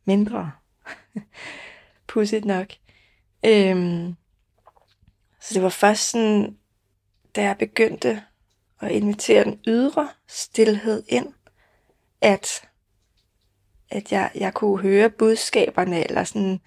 mindre. 0.05 0.53
Pudsigt 2.15 2.45
nok. 2.45 2.67
Øhm, 3.47 4.15
så 5.41 5.55
det 5.55 5.63
var 5.63 5.69
først 5.69 6.11
sådan, 6.11 6.57
da 7.37 7.43
jeg 7.43 7.59
begyndte 7.59 8.23
at 8.81 8.91
invitere 8.91 9.45
den 9.45 9.61
ydre 9.67 10.09
stillhed 10.29 11.03
ind, 11.09 11.33
at, 12.21 12.69
at 13.91 14.13
jeg, 14.13 14.31
jeg 14.35 14.55
kunne 14.55 14.83
høre 14.83 15.11
budskaberne, 15.11 16.05
eller 16.09 16.25
sådan 16.25 16.61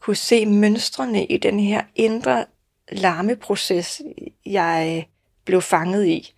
kunne 0.00 0.16
se 0.16 0.46
mønstrene 0.46 1.26
i 1.26 1.36
den 1.36 1.60
her 1.60 1.84
indre 1.94 2.46
larmeproces, 2.92 4.02
jeg 4.46 5.06
blev 5.44 5.62
fanget 5.62 6.06
i, 6.06 6.34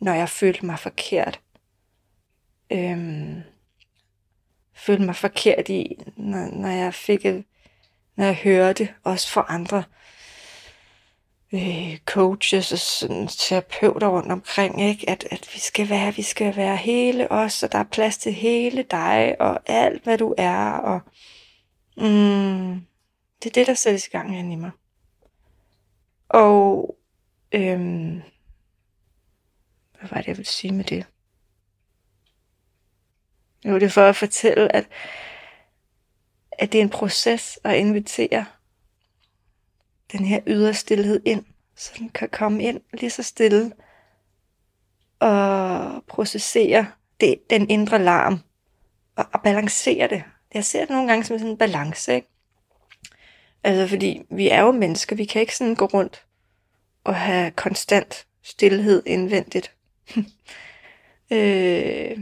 når 0.00 0.12
jeg 0.12 0.28
følte 0.28 0.66
mig 0.66 0.78
forkert. 0.78 1.40
Øhm, 2.72 3.42
følte 4.74 5.02
mig 5.02 5.16
forkert 5.16 5.68
i, 5.68 5.98
når, 6.16 6.50
når 6.50 6.68
jeg 6.68 6.94
fik, 6.94 7.26
når 8.16 8.24
jeg 8.24 8.34
hørte 8.34 8.88
også 9.04 9.30
for 9.30 9.40
andre 9.40 9.84
øh, 11.52 11.98
coaches 12.04 12.72
og 12.72 12.78
sådan, 12.78 13.28
terapeuter 13.28 14.08
rundt 14.08 14.32
omkring, 14.32 14.82
ikke? 14.82 15.10
At, 15.10 15.28
at 15.30 15.50
vi 15.54 15.58
skal 15.58 15.88
være, 15.88 16.14
vi 16.14 16.22
skal 16.22 16.56
være 16.56 16.76
hele 16.76 17.32
os, 17.32 17.62
og 17.62 17.72
der 17.72 17.78
er 17.78 17.84
plads 17.84 18.18
til 18.18 18.32
hele 18.32 18.82
dig, 18.82 19.36
og 19.40 19.60
alt 19.66 20.04
hvad 20.04 20.18
du 20.18 20.34
er, 20.38 20.70
og 20.72 21.00
mm, 21.96 22.86
det 23.42 23.50
er 23.50 23.54
det, 23.54 23.66
der 23.66 23.74
sættes 23.74 24.06
i 24.06 24.10
gang 24.10 24.52
i 24.52 24.56
mig. 24.56 24.70
Og 26.28 26.96
øhm, 27.52 28.22
hvad 29.98 30.08
var 30.10 30.16
det, 30.16 30.26
jeg 30.26 30.36
ville 30.36 30.48
sige 30.48 30.74
med 30.74 30.84
det? 30.84 31.06
Jo, 33.64 33.74
det 33.74 33.82
er 33.82 33.88
for 33.88 34.02
at 34.02 34.16
fortælle, 34.16 34.76
at, 34.76 34.88
at 36.58 36.72
det 36.72 36.78
er 36.78 36.82
en 36.82 36.90
proces 36.90 37.58
at 37.64 37.76
invitere 37.76 38.44
den 40.12 40.24
her 40.24 40.40
ydre 40.46 40.74
stillhed 40.74 41.22
ind, 41.24 41.44
så 41.76 41.92
den 41.98 42.08
kan 42.08 42.28
komme 42.28 42.62
ind 42.62 42.80
lige 42.92 43.10
så 43.10 43.22
stille 43.22 43.72
og 45.18 46.04
processere 46.08 46.86
det, 47.20 47.50
den 47.50 47.70
indre 47.70 47.98
larm 47.98 48.40
og, 49.16 49.26
og 49.32 49.42
balancere 49.42 50.08
det. 50.08 50.22
Jeg 50.54 50.64
ser 50.64 50.80
det 50.80 50.90
nogle 50.90 51.08
gange 51.08 51.24
som 51.24 51.38
sådan 51.38 51.52
en 51.52 51.58
balance, 51.58 52.14
ikke? 52.14 52.28
Altså, 53.64 53.86
fordi 53.86 54.22
vi 54.30 54.48
er 54.48 54.60
jo 54.60 54.72
mennesker, 54.72 55.16
vi 55.16 55.24
kan 55.24 55.40
ikke 55.40 55.56
sådan 55.56 55.74
gå 55.74 55.84
rundt 55.84 56.26
og 57.04 57.14
have 57.14 57.50
konstant 57.50 58.26
stillhed 58.42 59.02
indvendigt. 59.06 59.74
øh, 61.30 62.18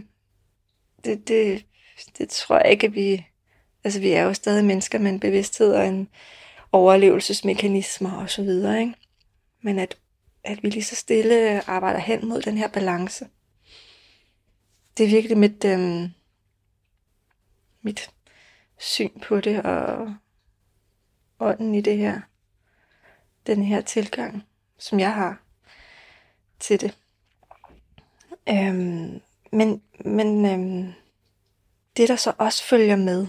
det, 1.05 1.29
det, 1.29 1.67
det 2.19 2.29
tror 2.29 2.59
jeg 2.59 2.71
ikke, 2.71 2.87
at 2.87 2.95
vi... 2.95 3.27
Altså, 3.85 4.01
vi 4.01 4.11
er 4.11 4.23
jo 4.23 4.35
stadig 4.35 4.65
mennesker 4.65 4.99
med 4.99 5.11
en 5.11 5.21
bevidsthed 5.21 5.75
og 5.75 5.87
en 5.87 6.09
overlevelsesmekanismer 6.73 8.13
og 8.13 8.31
så 8.31 8.43
videre, 8.43 8.81
ikke? 8.81 8.95
Men 9.63 9.79
at, 9.79 9.99
at 10.45 10.63
vi 10.63 10.71
lige 10.71 10.85
så 10.85 10.97
stille 10.97 11.69
arbejder 11.69 11.99
hen 11.99 12.29
mod 12.29 12.43
den 12.43 12.59
her 12.59 12.69
balance. 12.69 13.29
Det 14.97 15.05
er 15.05 15.11
virkelig 15.11 15.39
mit, 15.39 15.65
øhm, 15.65 16.09
mit 17.83 18.11
syn 18.79 19.21
på 19.21 19.41
det, 19.41 19.63
og 19.63 20.15
ånden 21.41 21.75
i 21.75 21.81
det 21.81 21.99
her, 21.99 22.21
den 23.47 23.65
her 23.65 23.81
tilgang, 23.81 24.43
som 24.79 25.01
jeg 25.01 25.15
har 25.15 25.43
til 26.61 26.81
det. 26.81 26.99
Øhm, 28.49 29.21
men 29.53 29.83
men 30.05 30.47
øhm, 30.47 30.93
det, 31.97 32.09
der 32.09 32.17
så 32.17 32.33
også 32.39 32.65
følger 32.65 32.97
med, 32.97 33.27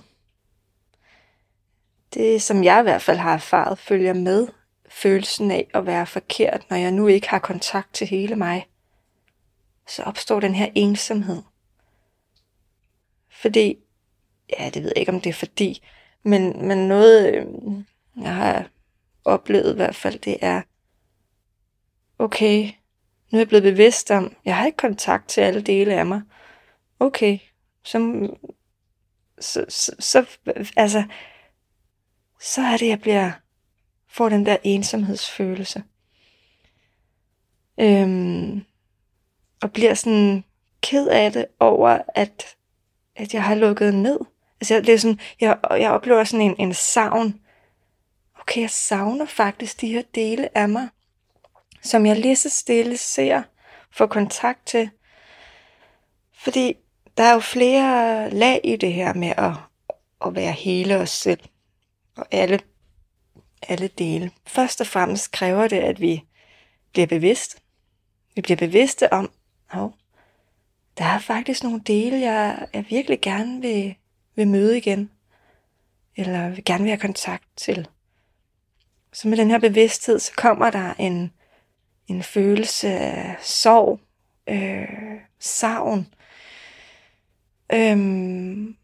det 2.16 2.42
som 2.42 2.64
jeg 2.64 2.80
i 2.80 2.84
hvert 2.84 3.02
fald 3.02 3.18
har 3.18 3.34
erfaret, 3.34 3.80
følger 3.80 4.14
med 4.14 4.48
følelsen 4.90 5.52
af 5.52 5.68
at 5.74 5.86
være 5.86 6.06
forkert, 6.06 6.70
når 6.70 6.78
jeg 6.78 6.92
nu 6.92 7.08
ikke 7.08 7.30
har 7.30 7.40
kontakt 7.40 7.94
til 7.94 8.08
hele 8.08 8.36
mig, 8.36 8.68
så 9.88 10.04
opstår 10.04 10.40
den 10.40 10.56
her 10.56 10.68
ensomhed. 10.76 11.42
Fordi, 13.32 13.78
ja, 14.60 14.70
det 14.70 14.84
ved 14.84 14.92
jeg 14.96 15.00
ikke, 15.00 15.12
om 15.12 15.22
det 15.22 15.30
er 15.30 15.34
fordi, 15.34 15.84
men, 16.24 16.68
men 16.68 16.88
noget, 16.88 17.36
øh, 17.36 17.46
jeg 18.22 18.36
har 18.36 18.70
oplevet 19.26 19.74
i 19.74 19.76
hvert 19.76 19.96
fald, 19.96 20.20
det 20.20 20.38
er, 20.42 20.62
okay, 22.20 22.72
nu 23.32 23.38
er 23.38 23.40
jeg 23.40 23.48
blevet 23.48 23.64
bevidst 23.64 24.12
om, 24.12 24.36
jeg 24.46 24.58
har 24.58 24.66
ikke 24.66 24.78
kontakt 24.78 25.28
til 25.28 25.42
alle 25.42 25.62
dele 25.62 25.94
af 25.94 26.06
mig. 26.06 26.22
Okay, 27.00 27.40
så, 27.84 28.28
så, 29.40 29.66
så, 29.70 29.96
så 30.00 30.26
altså, 30.76 31.04
så 32.46 32.62
er 32.62 32.78
det, 32.78 32.88
jeg 32.88 33.02
bliver, 33.02 33.32
får 34.08 34.30
den 34.30 34.46
der 34.46 34.58
ensomhedsfølelse. 34.64 35.84
Øhm, 37.80 38.66
og 39.62 39.72
bliver 39.72 39.94
sådan 39.94 40.44
ked 40.82 41.08
af 41.08 41.32
det 41.32 41.46
over, 41.60 42.00
at, 42.16 42.56
at 43.16 43.34
jeg 43.34 43.44
har 43.44 43.56
lukket 43.56 43.94
ned. 43.94 44.20
Altså, 44.62 44.82
det 44.82 44.90
er 44.90 44.98
sådan, 44.98 45.20
jeg, 45.42 45.58
jeg 45.72 45.92
oplever 45.92 46.24
sådan 46.24 46.46
en, 46.46 46.56
en 46.60 46.74
savn. 46.74 47.42
Okay, 48.40 48.62
jeg 48.62 48.70
savner 48.70 49.26
faktisk 49.26 49.82
de 49.82 49.88
her 49.88 50.04
dele 50.16 50.58
af 50.58 50.70
mig, 50.70 50.88
som 51.82 52.06
jeg 52.06 52.20
lige 52.20 52.36
så 52.36 52.50
stille 52.50 52.98
ser, 52.98 53.44
får 53.92 54.06
kontakt 54.06 54.66
til. 54.66 54.90
Fordi 56.34 56.74
der 57.18 57.24
er 57.24 57.34
jo 57.34 57.40
flere 57.40 58.30
lag 58.30 58.62
i 58.64 58.76
det 58.76 58.94
her 58.94 59.14
med 59.14 59.34
at, 59.38 59.54
at 60.26 60.36
være 60.36 60.52
hele 60.52 60.98
os 60.98 61.10
selv. 61.10 61.40
Og 62.18 62.28
alle, 62.32 62.60
alle 63.62 63.88
dele. 63.88 64.32
Først 64.48 64.82
og 64.82 64.88
fremmest 64.88 65.32
kræver 65.32 65.68
det, 65.68 65.80
at 65.80 66.02
vi 66.02 66.24
bliver 66.94 67.08
bevidst. 67.08 67.62
Vi 68.36 68.42
bliver 68.42 68.58
bevidste 68.58 69.14
om, 69.14 69.32
at 69.72 69.90
der 70.98 71.06
er 71.06 71.20
faktisk 71.20 71.64
nogle 71.64 71.82
dele, 71.88 72.20
jeg, 72.20 72.68
jeg 72.74 72.86
virkelig 72.90 73.22
gerne 73.22 73.62
vil, 73.62 73.96
vil 74.36 74.48
møde 74.48 74.78
igen. 74.78 75.12
Eller 76.16 76.50
vil 76.50 76.66
gerne 76.66 76.84
vil 76.84 76.92
have 76.92 77.00
kontakt 77.00 77.44
til. 77.56 77.88
Så 79.14 79.28
med 79.28 79.38
den 79.38 79.50
her 79.50 79.60
bevidsthed, 79.60 80.20
så 80.20 80.32
kommer 80.38 80.70
der 80.70 80.94
en, 80.94 81.32
en 82.08 82.24
følelse 82.24 82.90
af 82.90 83.36
sorg, 83.42 84.00
øh, 84.48 85.20
savn. 85.40 86.08
Øhm, 87.74 88.78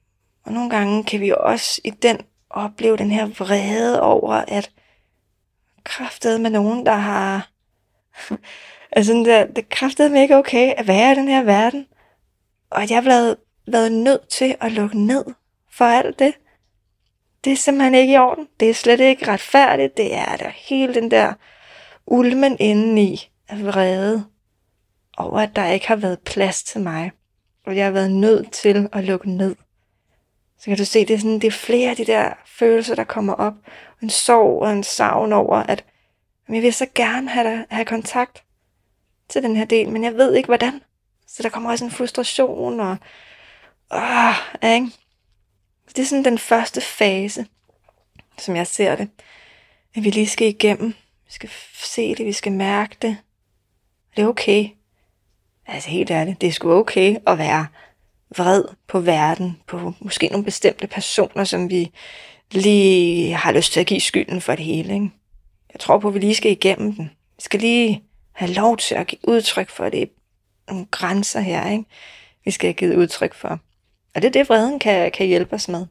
og 0.43 0.51
nogle 0.51 0.69
gange 0.69 1.03
kan 1.03 1.21
vi 1.21 1.33
også 1.37 1.81
i 1.83 1.89
den 1.89 2.21
opleve 2.53 2.97
den 2.97 3.11
her 3.11 3.25
vrede 3.25 4.01
over, 4.01 4.33
at 4.33 4.71
kraftet 5.83 6.41
med 6.41 6.49
nogen, 6.49 6.85
der 6.85 6.95
har... 6.95 7.49
altså, 8.91 9.13
der, 9.13 9.45
det 9.45 9.69
kraftede 9.69 10.09
mig 10.09 10.21
ikke 10.21 10.37
okay 10.37 10.73
at 10.77 10.87
være 10.87 11.11
i 11.11 11.15
den 11.15 11.27
her 11.27 11.43
verden. 11.43 11.87
Og 12.69 12.83
at 12.83 12.89
jeg 12.89 12.97
har 12.97 13.09
været, 13.09 13.35
været 13.67 13.91
nødt 13.91 14.27
til 14.27 14.55
at 14.61 14.71
lukke 14.71 14.99
ned 14.99 15.25
for 15.71 15.85
alt 15.85 16.19
det. 16.19 16.33
Det 17.43 17.53
er 17.53 17.57
simpelthen 17.57 17.95
ikke 17.95 18.13
i 18.13 18.17
orden. 18.17 18.47
Det 18.59 18.69
er 18.69 18.73
slet 18.73 18.99
ikke 18.99 19.27
retfærdigt. 19.27 19.97
Det 19.97 20.15
er 20.15 20.37
der 20.37 20.49
hele 20.49 20.93
den 20.93 21.11
der 21.11 21.33
ulmen 22.05 22.57
indeni 22.59 23.29
af 23.49 23.65
vrede 23.65 24.25
over, 25.17 25.39
at 25.39 25.55
der 25.55 25.67
ikke 25.67 25.87
har 25.87 25.95
været 25.95 26.19
plads 26.19 26.63
til 26.63 26.81
mig. 26.81 27.11
Og 27.65 27.75
jeg 27.75 27.85
har 27.85 27.91
været 27.91 28.11
nødt 28.11 28.51
til 28.51 28.89
at 28.93 29.03
lukke 29.03 29.29
ned. 29.29 29.55
Så 30.61 30.65
kan 30.65 30.77
du 30.77 30.85
se, 30.85 31.05
det 31.05 31.13
er, 31.13 31.17
sådan, 31.17 31.39
det 31.39 31.47
er 31.47 31.51
flere 31.51 31.89
af 31.89 31.95
de 31.95 32.05
der 32.05 32.33
følelser, 32.45 32.95
der 32.95 33.03
kommer 33.03 33.33
op. 33.33 33.53
En 34.01 34.09
sorg 34.09 34.61
og 34.61 34.71
en 34.71 34.83
savn 34.83 35.33
over, 35.33 35.55
at 35.57 35.85
jeg 36.49 36.61
vil 36.61 36.73
så 36.73 36.87
gerne 36.95 37.29
have, 37.29 37.65
have 37.69 37.85
kontakt 37.85 38.43
til 39.29 39.43
den 39.43 39.55
her 39.55 39.65
del, 39.65 39.89
men 39.89 40.03
jeg 40.03 40.13
ved 40.13 40.35
ikke 40.35 40.47
hvordan. 40.47 40.81
Så 41.27 41.43
der 41.43 41.49
kommer 41.49 41.71
også 41.71 41.85
en 41.85 41.91
frustration 41.91 42.79
og... 42.79 42.97
Øh, 43.93 44.75
ikke? 44.75 44.87
Så 45.87 45.93
det 45.95 45.99
er 45.99 46.05
sådan 46.05 46.25
den 46.25 46.37
første 46.37 46.81
fase, 46.81 47.45
som 48.37 48.55
jeg 48.55 48.67
ser 48.67 48.95
det. 48.95 49.09
At 49.95 50.03
vi 50.03 50.09
lige 50.09 50.27
skal 50.27 50.47
igennem. 50.47 50.93
Vi 51.25 51.31
skal 51.31 51.49
se 51.73 52.15
det, 52.15 52.25
vi 52.25 52.33
skal 52.33 52.51
mærke 52.51 52.95
det. 53.01 53.17
Det 54.15 54.23
er 54.23 54.27
okay. 54.27 54.69
Altså 55.67 55.89
helt 55.89 56.11
ærligt, 56.11 56.41
det 56.41 56.47
er 56.47 56.51
sgu 56.51 56.71
okay 56.71 57.15
at 57.27 57.37
være 57.37 57.67
vred 58.37 58.63
på 58.87 58.99
verden, 58.99 59.57
på 59.67 59.93
måske 59.99 60.27
nogle 60.27 60.45
bestemte 60.45 60.87
personer, 60.87 61.43
som 61.43 61.69
vi 61.69 61.91
lige 62.51 63.33
har 63.33 63.51
lyst 63.51 63.73
til 63.73 63.79
at 63.79 63.87
give 63.87 64.01
skylden 64.01 64.41
for 64.41 64.55
det 64.55 64.65
hele. 64.65 64.93
Ikke? 64.93 65.11
Jeg 65.73 65.79
tror 65.79 65.99
på, 65.99 66.07
at 66.07 66.13
vi 66.13 66.19
lige 66.19 66.35
skal 66.35 66.51
igennem 66.51 66.93
den. 66.93 67.11
Vi 67.35 67.41
skal 67.41 67.59
lige 67.59 68.03
have 68.31 68.53
lov 68.53 68.77
til 68.77 68.95
at 68.95 69.07
give 69.07 69.27
udtryk 69.27 69.69
for 69.69 69.89
det. 69.89 70.09
Nogle 70.67 70.85
grænser 70.91 71.39
her, 71.39 71.69
ikke? 71.71 71.85
vi 72.45 72.51
skal 72.51 72.67
have 72.67 72.73
givet 72.73 72.95
udtryk 72.95 73.33
for. 73.33 73.59
Og 74.15 74.21
det 74.21 74.27
er 74.27 74.31
det, 74.31 74.49
vreden 74.49 74.79
kan, 74.79 75.11
kan 75.11 75.27
hjælpe 75.27 75.53
os 75.53 75.67
med. 75.67 75.85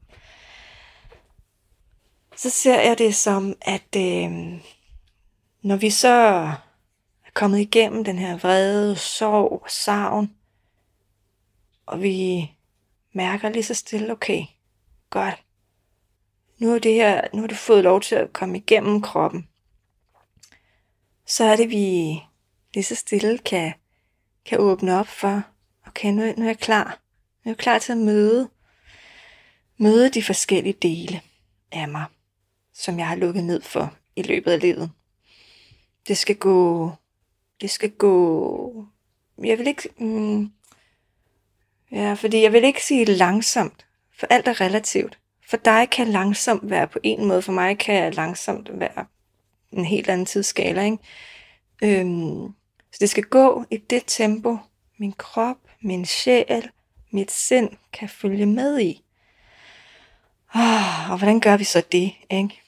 Så 2.37 2.50
ser 2.50 2.80
jeg 2.80 2.99
det 2.99 3.14
som, 3.14 3.54
at 3.61 3.97
øh, 3.97 4.30
når 5.62 5.76
vi 5.76 5.90
så 5.90 6.09
er 6.09 7.30
kommet 7.35 7.59
igennem 7.59 8.04
den 8.04 8.18
her 8.18 8.37
vrede, 8.38 8.97
sorg 8.97 9.62
og 9.62 9.70
savn, 9.70 10.30
og 11.90 12.02
vi 12.02 12.50
mærker 13.12 13.49
lige 13.49 13.62
så 13.62 13.75
stille, 13.75 14.12
okay, 14.12 14.42
godt, 15.11 15.44
nu 16.59 16.75
er 16.75 16.78
det 16.78 16.94
her, 16.94 17.28
nu 17.35 17.40
har 17.40 17.47
du 17.47 17.54
fået 17.54 17.85
lov 17.85 18.00
til 18.00 18.14
at 18.14 18.32
komme 18.32 18.59
igennem 18.59 19.02
kroppen, 19.02 19.49
så 21.26 21.44
er 21.44 21.56
det, 21.56 21.70
vi 21.70 22.18
lige 22.75 22.85
så 22.85 22.94
stille 22.94 23.38
kan, 23.38 23.73
kan 24.44 24.59
åbne 24.61 24.99
op 24.99 25.06
for, 25.06 25.42
okay, 25.87 26.09
nu, 26.09 26.23
nu 26.37 26.42
er 26.42 26.47
jeg 26.47 26.59
klar. 26.59 27.00
Nu 27.44 27.49
er 27.49 27.50
jeg 27.50 27.59
klar 27.59 27.78
til 27.78 27.92
at 27.92 27.99
møde, 27.99 28.50
møde 29.78 30.11
de 30.11 30.23
forskellige 30.23 30.76
dele 30.82 31.20
af 31.73 31.88
mig, 31.88 32.04
som 32.75 32.99
jeg 32.99 33.09
har 33.09 33.16
lukket 33.16 33.44
ned 33.44 33.62
for 33.62 33.94
i 34.16 34.23
løbet 34.23 34.50
af 34.50 34.61
livet. 34.61 34.90
Det 36.09 36.18
skal 36.18 36.37
gå, 36.37 36.90
det 37.61 37.70
skal 37.70 37.90
gå, 37.90 38.87
jeg 39.44 39.59
vil 39.59 39.66
ikke, 39.66 39.88
mm, 39.99 40.52
ja, 41.92 42.12
fordi 42.12 42.42
jeg 42.42 42.52
vil 42.52 42.64
ikke 42.64 42.85
sige 42.85 43.04
langsomt, 43.04 43.87
for 44.18 44.26
alt 44.30 44.49
er 44.49 44.61
relativt. 44.61 45.18
For 45.49 45.56
dig 45.56 45.88
kan 45.90 46.09
langsomt 46.09 46.70
være 46.70 46.88
på 46.88 46.99
en 47.02 47.25
måde, 47.25 47.42
for 47.42 47.52
mig 47.52 47.78
kan 47.78 48.12
langsomt 48.12 48.70
være 48.73 49.04
en 49.73 49.85
helt 49.85 50.09
anden 50.09 50.26
tidsskala. 50.26 50.82
Ikke? 50.85 50.99
Øhm, 51.82 52.49
så 52.92 52.99
det 53.00 53.11
skal 53.11 53.25
gå 53.25 53.64
i 53.70 53.76
det 53.76 54.02
tempo, 54.06 54.59
min 54.99 55.12
krop, 55.12 55.56
min 55.82 56.06
sjæl, 56.06 56.70
mit 57.11 57.32
sind 57.32 57.70
kan 57.92 58.09
følge 58.09 58.47
med 58.47 58.80
i. 58.80 59.04
Oh, 60.54 61.11
og 61.11 61.18
hvordan 61.18 61.40
gør 61.40 61.56
vi 61.56 61.64
så 61.64 61.82
det? 61.92 62.12
Ikke? 62.30 62.61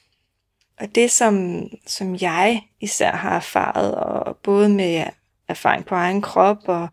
Og 0.79 0.95
det, 0.95 1.11
som, 1.11 1.63
som 1.87 2.15
jeg 2.21 2.63
især 2.79 3.11
har 3.11 3.35
erfaret, 3.35 3.95
og 3.95 4.37
både 4.37 4.69
med 4.69 5.03
erfaring 5.47 5.85
på 5.85 5.95
egen 5.95 6.21
krop 6.21 6.57
og 6.65 6.87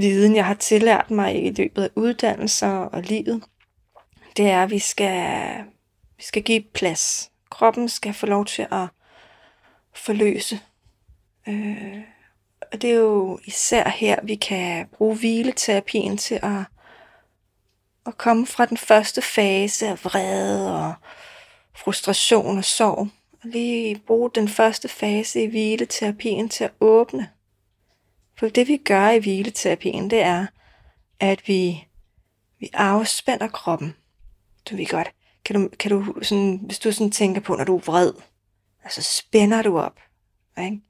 viden, 0.00 0.36
jeg 0.36 0.46
har 0.46 0.54
tillært 0.54 1.10
mig 1.10 1.44
i 1.44 1.50
løbet 1.50 1.82
af 1.82 1.90
uddannelser 1.94 2.68
og 2.68 3.02
livet, 3.02 3.42
det 4.36 4.50
er, 4.50 4.62
at 4.62 4.70
vi 4.70 4.78
skal, 4.78 5.64
vi 6.16 6.22
skal 6.22 6.42
give 6.42 6.62
plads. 6.74 7.30
Kroppen 7.50 7.88
skal 7.88 8.14
få 8.14 8.26
lov 8.26 8.44
til 8.46 8.66
at 8.70 8.88
forløse. 9.94 10.60
Øh, 11.48 11.98
og 12.72 12.82
det 12.82 12.90
er 12.90 12.94
jo 12.94 13.38
især 13.44 13.88
her, 13.88 14.16
vi 14.22 14.34
kan 14.34 14.86
bruge 14.86 15.16
hvileterapien 15.16 16.16
til 16.16 16.34
at, 16.34 16.64
at 18.06 18.18
komme 18.18 18.46
fra 18.46 18.66
den 18.66 18.76
første 18.76 19.22
fase 19.22 19.88
af 19.88 20.04
vrede 20.04 20.86
og 20.86 20.94
frustration 21.76 22.58
og 22.58 22.64
sorg. 22.64 23.08
Og 23.32 23.48
lige 23.48 23.98
bruge 24.06 24.30
den 24.34 24.48
første 24.48 24.88
fase 24.88 25.42
i 25.42 25.46
hvileterapien 25.46 26.48
til 26.48 26.64
at 26.64 26.72
åbne. 26.80 27.28
For 28.40 28.48
det 28.48 28.68
vi 28.68 28.76
gør 28.76 29.08
i 29.08 29.18
hvileterapien, 29.18 30.10
det 30.10 30.20
er, 30.20 30.46
at 31.20 31.48
vi, 31.48 31.86
vi 32.58 32.70
afspænder 32.72 33.48
kroppen. 33.48 33.94
Du 34.70 34.76
ved 34.76 34.86
godt, 34.86 35.10
kan 35.44 35.56
du, 35.56 35.68
kan 35.78 35.90
du 35.90 36.22
sådan, 36.22 36.60
hvis 36.62 36.78
du 36.78 36.92
sådan 36.92 37.10
tænker 37.10 37.40
på, 37.40 37.56
når 37.56 37.64
du 37.64 37.76
er 37.76 37.80
vred, 37.80 38.12
altså 38.84 39.02
spænder 39.02 39.62
du 39.62 39.78
op. 39.78 40.00
Ikke? 40.58 40.80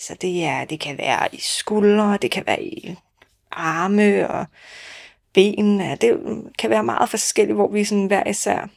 Så 0.00 0.14
det, 0.20 0.44
er, 0.44 0.64
det 0.64 0.80
kan 0.80 0.98
være 0.98 1.34
i 1.34 1.40
skuldre, 1.40 2.16
det 2.16 2.30
kan 2.30 2.46
være 2.46 2.62
i 2.62 2.96
arme 3.50 4.30
og 4.30 4.46
ben. 5.32 5.80
Det 5.80 6.20
kan 6.58 6.70
være 6.70 6.84
meget 6.84 7.10
forskelligt, 7.10 7.56
hvor 7.56 7.68
vi 7.68 7.84
sådan 7.84 8.06
hver 8.06 8.28
især 8.28 8.68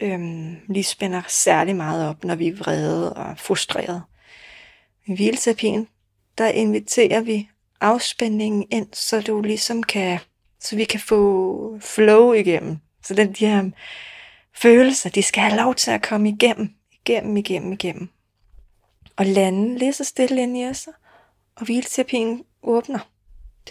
øhm, 0.00 0.56
lige 0.68 0.84
spænder 0.84 1.22
særlig 1.28 1.76
meget 1.76 2.08
op, 2.08 2.24
når 2.24 2.34
vi 2.34 2.48
er 2.48 2.56
vrede 2.56 3.12
og 3.12 3.38
frustreret. 3.38 4.02
I 5.06 5.14
hvileterapien, 5.14 5.88
der 6.38 6.48
inviterer 6.48 7.20
vi 7.20 7.48
afspændingen 7.80 8.66
ind, 8.70 8.88
så 8.92 9.20
du 9.20 9.40
ligesom 9.40 9.82
kan, 9.82 10.18
så 10.60 10.76
vi 10.76 10.84
kan 10.84 11.00
få 11.00 11.78
flow 11.80 12.32
igennem. 12.32 12.78
Så 13.04 13.14
den, 13.14 13.32
de 13.32 13.46
her 13.46 13.70
følelser, 14.54 15.10
de 15.10 15.22
skal 15.22 15.42
have 15.42 15.56
lov 15.56 15.74
til 15.74 15.90
at 15.90 16.02
komme 16.02 16.28
igennem, 16.28 16.74
igennem, 16.92 17.36
igennem, 17.36 17.72
igennem 17.72 18.08
og 19.16 19.26
lande 19.26 19.78
lige 19.78 19.92
så 19.92 20.04
stille 20.04 20.42
ind 20.42 20.58
i 20.58 20.66
os, 20.66 20.88
og 21.56 21.64
hvileterapien 21.64 22.44
åbner. 22.62 23.08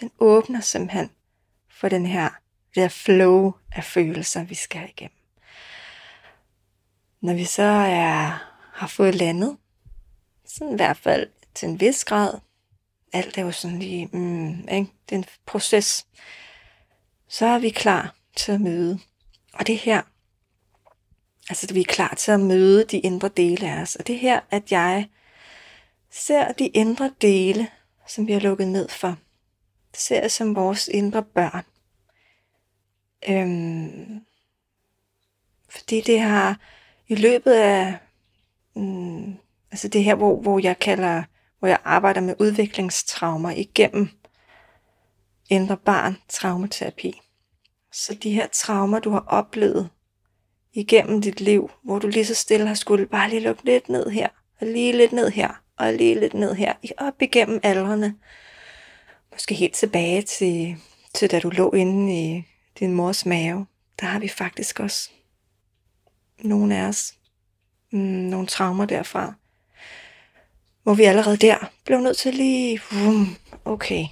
Den 0.00 0.10
åbner 0.18 0.60
simpelthen 0.60 1.10
for 1.70 1.88
den 1.88 2.06
her, 2.06 2.28
det 2.74 2.82
her 2.82 2.88
flow 2.88 3.52
af 3.72 3.84
følelser, 3.84 4.44
vi 4.44 4.54
skal 4.54 4.88
igennem. 4.88 5.16
Når 7.20 7.34
vi 7.34 7.44
så 7.44 7.62
er, 7.62 8.48
har 8.74 8.86
fået 8.86 9.14
landet, 9.14 9.56
sådan 10.46 10.72
i 10.72 10.76
hvert 10.76 10.96
fald 10.96 11.30
til 11.54 11.68
en 11.68 11.80
vis 11.80 12.04
grad, 12.04 12.38
alt 13.12 13.38
er 13.38 13.42
jo 13.42 13.52
sådan 13.52 13.78
lige, 13.78 14.08
mm, 14.12 14.68
ikke? 14.68 14.90
det 15.08 15.14
er 15.14 15.16
en 15.16 15.24
proces, 15.46 16.06
så 17.28 17.46
er 17.46 17.58
vi 17.58 17.70
klar 17.70 18.14
til 18.36 18.52
at 18.52 18.60
møde. 18.60 18.98
Og 19.52 19.66
det 19.66 19.78
her, 19.78 20.02
altså 21.48 21.74
vi 21.74 21.80
er 21.80 21.84
klar 21.84 22.14
til 22.14 22.32
at 22.32 22.40
møde 22.40 22.84
de 22.84 22.98
indre 22.98 23.28
dele 23.28 23.70
af 23.70 23.82
os. 23.82 23.96
Og 23.96 24.06
det 24.06 24.18
her, 24.18 24.40
at 24.50 24.72
jeg 24.72 25.08
ser 26.10 26.52
de 26.52 26.66
indre 26.66 27.12
dele, 27.20 27.68
som 28.08 28.26
vi 28.26 28.32
har 28.32 28.40
lukket 28.40 28.68
ned 28.68 28.88
for. 28.88 29.16
Det 29.90 30.00
ser 30.00 30.20
jeg 30.20 30.30
som 30.30 30.54
vores 30.54 30.88
indre 30.88 31.22
børn. 31.22 31.64
Øhm, 33.28 34.20
fordi 35.68 36.00
det 36.00 36.20
har 36.20 36.60
i 37.08 37.14
løbet 37.14 37.52
af, 37.52 37.96
mm, 38.76 39.34
altså 39.70 39.88
det 39.88 40.04
her, 40.04 40.14
hvor, 40.14 40.40
hvor 40.40 40.58
jeg 40.58 40.78
kalder, 40.78 41.22
hvor 41.62 41.68
jeg 41.68 41.78
arbejder 41.84 42.20
med 42.20 42.34
udviklingstraumer 42.38 43.50
igennem 43.50 44.08
indre 45.50 45.76
barn 45.76 46.16
traumaterapi. 46.28 47.20
Så 47.92 48.14
de 48.14 48.30
her 48.30 48.46
traumer, 48.52 48.98
du 48.98 49.10
har 49.10 49.24
oplevet 49.26 49.90
igennem 50.72 51.20
dit 51.20 51.40
liv, 51.40 51.70
hvor 51.84 51.98
du 51.98 52.06
lige 52.06 52.24
så 52.24 52.34
stille 52.34 52.66
har 52.66 52.74
skulle 52.74 53.06
bare 53.06 53.30
lige 53.30 53.40
lukke 53.40 53.64
lidt 53.64 53.88
ned 53.88 54.10
her, 54.10 54.28
og 54.60 54.66
lige 54.66 54.96
lidt 54.96 55.12
ned 55.12 55.30
her, 55.30 55.62
og 55.78 55.92
lige 55.92 56.20
lidt 56.20 56.34
ned 56.34 56.54
her, 56.54 56.72
op 56.98 57.22
igennem 57.22 57.60
aldrene. 57.62 58.14
Måske 59.32 59.54
helt 59.54 59.74
tilbage 59.74 60.22
til, 60.22 60.76
til 61.14 61.30
da 61.30 61.40
du 61.40 61.50
lå 61.50 61.72
inde 61.72 62.14
i 62.14 62.44
din 62.78 62.94
mors 62.94 63.26
mave. 63.26 63.66
Der 64.00 64.06
har 64.06 64.18
vi 64.18 64.28
faktisk 64.28 64.80
også 64.80 65.10
nogle 66.38 66.76
af 66.76 66.82
os 66.88 67.14
mm, 67.92 67.98
nogle 67.98 68.46
traumer 68.46 68.84
derfra. 68.84 69.34
Hvor 70.82 70.94
vi 70.94 71.04
allerede 71.04 71.36
der 71.36 71.70
blev 71.84 72.00
nødt 72.00 72.16
til 72.16 72.34
lige, 72.34 72.80
okay, 73.64 74.04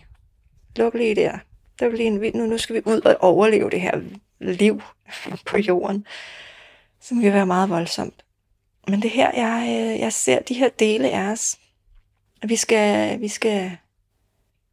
luk 0.77 0.95
lige 0.95 1.15
der. 1.15 1.39
Der 1.79 1.89
vil 1.89 2.01
en 2.01 2.33
nu, 2.35 2.47
nu 2.47 2.59
skal 2.59 2.75
vi 2.77 2.83
ud 2.85 3.01
og 3.01 3.17
overleve 3.21 3.71
det 3.71 3.81
her 3.81 4.01
liv 4.41 4.83
på 5.51 5.59
jorden, 5.59 6.07
som 7.01 7.21
kan 7.21 7.33
være 7.33 7.47
meget 7.47 7.71
voldsomt. 7.71 8.25
Men 8.89 9.03
det 9.03 9.11
her, 9.11 9.31
jeg, 9.35 9.67
øh, 9.69 10.01
jeg 10.01 10.13
ser 10.13 10.39
de 10.39 10.55
her 10.55 10.69
dele 10.69 11.11
af 11.11 11.31
os. 11.33 11.59
Vi 12.43 12.57
skal, 12.57 13.21
vi 13.21 13.29
skal, 13.29 13.77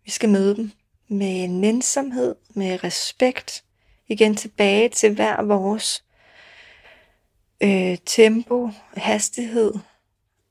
vi 0.06 0.12
skal 0.12 0.30
møde 0.30 0.56
dem 0.56 0.72
med 1.08 1.48
nænsomhed, 1.48 2.36
med 2.50 2.84
respekt. 2.84 3.64
Igen 4.08 4.36
tilbage 4.36 4.90
til 4.90 5.16
hver 5.16 5.44
vores 5.44 6.04
øh, 7.62 7.98
tempo, 8.06 8.70
hastighed. 8.98 9.74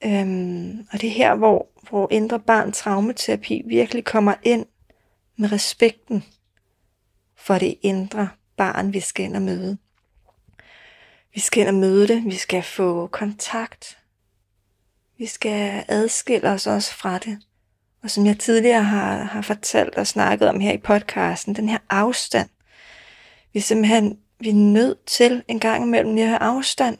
Øhm, 0.04 0.86
og 0.92 1.00
det 1.00 1.06
er 1.06 1.14
her, 1.14 1.34
hvor, 1.34 1.68
hvor 1.88 2.08
indre 2.10 2.40
barn 2.40 2.72
traumaterapi 2.72 3.62
virkelig 3.66 4.04
kommer 4.04 4.34
ind 4.42 4.66
med 5.36 5.52
respekten 5.52 6.24
for 7.36 7.58
det 7.58 7.78
indre 7.82 8.28
barn, 8.56 8.92
vi 8.92 9.00
skal 9.00 9.24
ind 9.24 9.36
og 9.36 9.42
møde. 9.42 9.78
Vi 11.34 11.40
skal 11.40 11.60
ind 11.60 11.68
og 11.68 11.74
møde 11.74 12.08
det, 12.08 12.24
vi 12.24 12.36
skal 12.36 12.62
få 12.62 13.06
kontakt. 13.06 13.98
Vi 15.18 15.26
skal 15.26 15.84
adskille 15.88 16.50
os 16.50 16.66
også 16.66 16.94
fra 16.94 17.18
det. 17.18 17.38
Og 18.02 18.10
som 18.10 18.26
jeg 18.26 18.38
tidligere 18.38 18.82
har, 18.82 19.22
har 19.22 19.42
fortalt 19.42 19.94
og 19.94 20.06
snakket 20.06 20.48
om 20.48 20.60
her 20.60 20.72
i 20.72 20.78
podcasten, 20.78 21.56
den 21.56 21.68
her 21.68 21.78
afstand. 21.90 22.48
Vi 23.52 23.58
er 23.58 23.62
simpelthen 23.62 24.18
vi 24.38 24.48
er 24.48 24.54
nødt 24.54 25.06
til 25.06 25.44
en 25.48 25.60
gang 25.60 25.84
imellem 25.84 26.18
at 26.18 26.26
have 26.26 26.38
afstand 26.38 26.98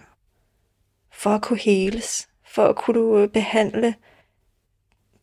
for 1.12 1.30
at 1.30 1.42
kunne 1.42 1.58
heles, 1.58 2.28
for 2.56 2.68
at 2.68 2.76
kunne 2.76 3.22
øh, 3.22 3.28
behandle, 3.28 3.94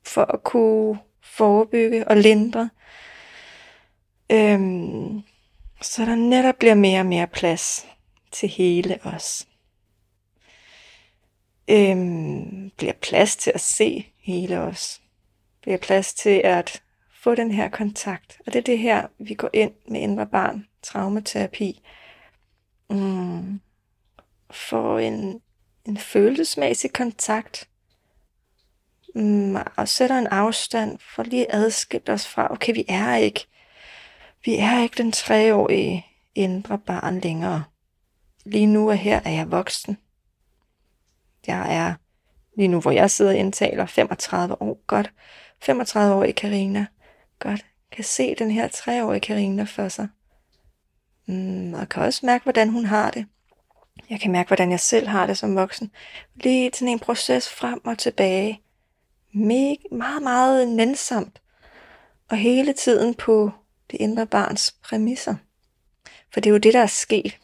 for 0.06 0.22
at 0.22 0.44
kunne 0.44 1.00
forebygge 1.22 2.08
og 2.08 2.18
lindre. 2.18 2.70
Øhm, 4.32 5.22
så 5.82 6.06
der 6.06 6.16
netop 6.16 6.56
bliver 6.56 6.76
mere 6.76 7.00
og 7.00 7.06
mere 7.06 7.28
plads 7.28 7.88
til 8.32 8.50
hele 8.50 9.00
os. 9.04 9.48
Øhm, 11.68 12.72
bliver 12.78 12.94
plads 13.02 13.36
til 13.36 13.52
at 13.56 13.62
se 13.62 14.14
hele 14.18 14.60
os. 14.60 15.02
Bliver 15.62 15.78
plads 15.78 16.14
til 16.14 16.42
at 16.44 16.84
få 17.24 17.36
den 17.36 17.52
her 17.52 17.70
kontakt. 17.70 18.42
Og 18.46 18.54
det 18.54 18.60
er 18.60 18.64
det 18.64 18.80
her, 18.80 19.08
vi 19.20 19.34
går 19.34 19.50
ind 19.54 19.74
med 19.88 20.02
indre 20.02 20.26
barn, 20.28 20.68
traumaterapi. 20.82 21.82
Mm, 22.90 23.62
få 24.52 24.98
en, 24.98 25.42
en 25.86 25.98
følelsesmæssig 25.98 26.94
kontakt. 26.94 27.70
Mm, 29.16 29.56
og 29.76 29.88
sætter 29.88 30.18
en 30.18 30.28
afstand 30.28 31.00
for 31.16 31.24
lige 31.24 31.56
adskilt 31.56 32.10
os 32.10 32.28
fra, 32.28 32.52
okay, 32.52 32.74
vi 32.74 32.86
er 32.88 33.16
ikke, 33.16 33.48
vi 34.46 34.56
er 34.56 34.84
ikke 34.84 34.98
den 34.98 35.12
treårige 35.12 36.06
indre 36.36 36.78
barn 36.78 37.20
længere. 37.20 37.64
Lige 38.46 38.66
nu 38.66 38.90
og 38.90 38.98
her 38.98 39.22
er 39.26 39.32
jeg 39.32 39.52
voksen. 39.52 39.98
Jeg 41.48 41.76
er 41.76 41.94
lige 42.58 42.68
nu, 42.68 42.80
hvor 42.80 42.92
jeg 42.92 43.12
sidder 43.12 43.32
og 43.32 43.38
indtaler 43.38 43.86
35 43.86 44.62
år. 44.62 44.84
Godt. 44.88 45.12
35 45.62 46.16
år 46.16 46.24
i 46.24 46.32
Karina. 46.32 46.86
Godt. 47.40 47.66
Kan 47.92 48.04
se 48.04 48.36
den 48.36 48.52
her 48.52 48.68
treårige 48.68 49.20
Karina 49.20 49.64
for 49.64 49.88
sig. 49.90 50.08
Mm, 51.26 51.74
og 51.74 51.90
kan 51.90 52.04
også 52.04 52.26
mærke, 52.26 52.44
hvordan 52.44 52.70
hun 52.70 52.86
har 52.86 53.12
det. 53.12 53.26
Jeg 54.10 54.20
kan 54.20 54.32
mærke, 54.32 54.48
hvordan 54.48 54.72
jeg 54.72 54.80
selv 54.80 55.08
har 55.08 55.26
det 55.26 55.38
som 55.38 55.56
voksen. 55.56 55.92
Lige 56.36 56.72
sådan 56.74 56.88
en 56.88 57.00
proces 57.00 57.50
frem 57.50 57.86
og 57.86 57.98
tilbage. 57.98 58.62
Mega, 59.34 59.76
meget, 59.92 60.24
meget 60.24 60.68
nænsomt. 60.68 61.42
Og 62.30 62.38
hele 62.38 62.74
tiden 62.74 63.14
på 63.14 63.52
det 63.92 63.98
indre 64.02 64.28
barns 64.28 64.72
præmisser. 64.72 65.36
For 66.34 66.40
det 66.40 66.50
er 66.50 66.52
jo 66.52 66.58
det, 66.58 66.74
der 66.74 66.82
er 66.82 66.88
sket. 66.88 67.40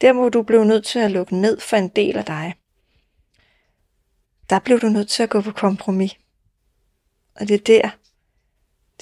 Der 0.00 0.12
hvor 0.12 0.28
du 0.28 0.42
blev 0.42 0.64
nødt 0.64 0.84
til 0.84 0.98
at 0.98 1.10
lukke 1.10 1.36
ned 1.36 1.60
for 1.60 1.76
en 1.76 1.88
del 1.88 2.16
af 2.16 2.24
dig. 2.24 2.54
Der 4.50 4.58
blev 4.58 4.80
du 4.80 4.88
nødt 4.88 5.08
til 5.08 5.22
at 5.22 5.30
gå 5.30 5.40
på 5.40 5.52
kompromis. 5.52 6.16
Og 7.34 7.48
det 7.48 7.54
er 7.54 7.80
der, 7.80 7.90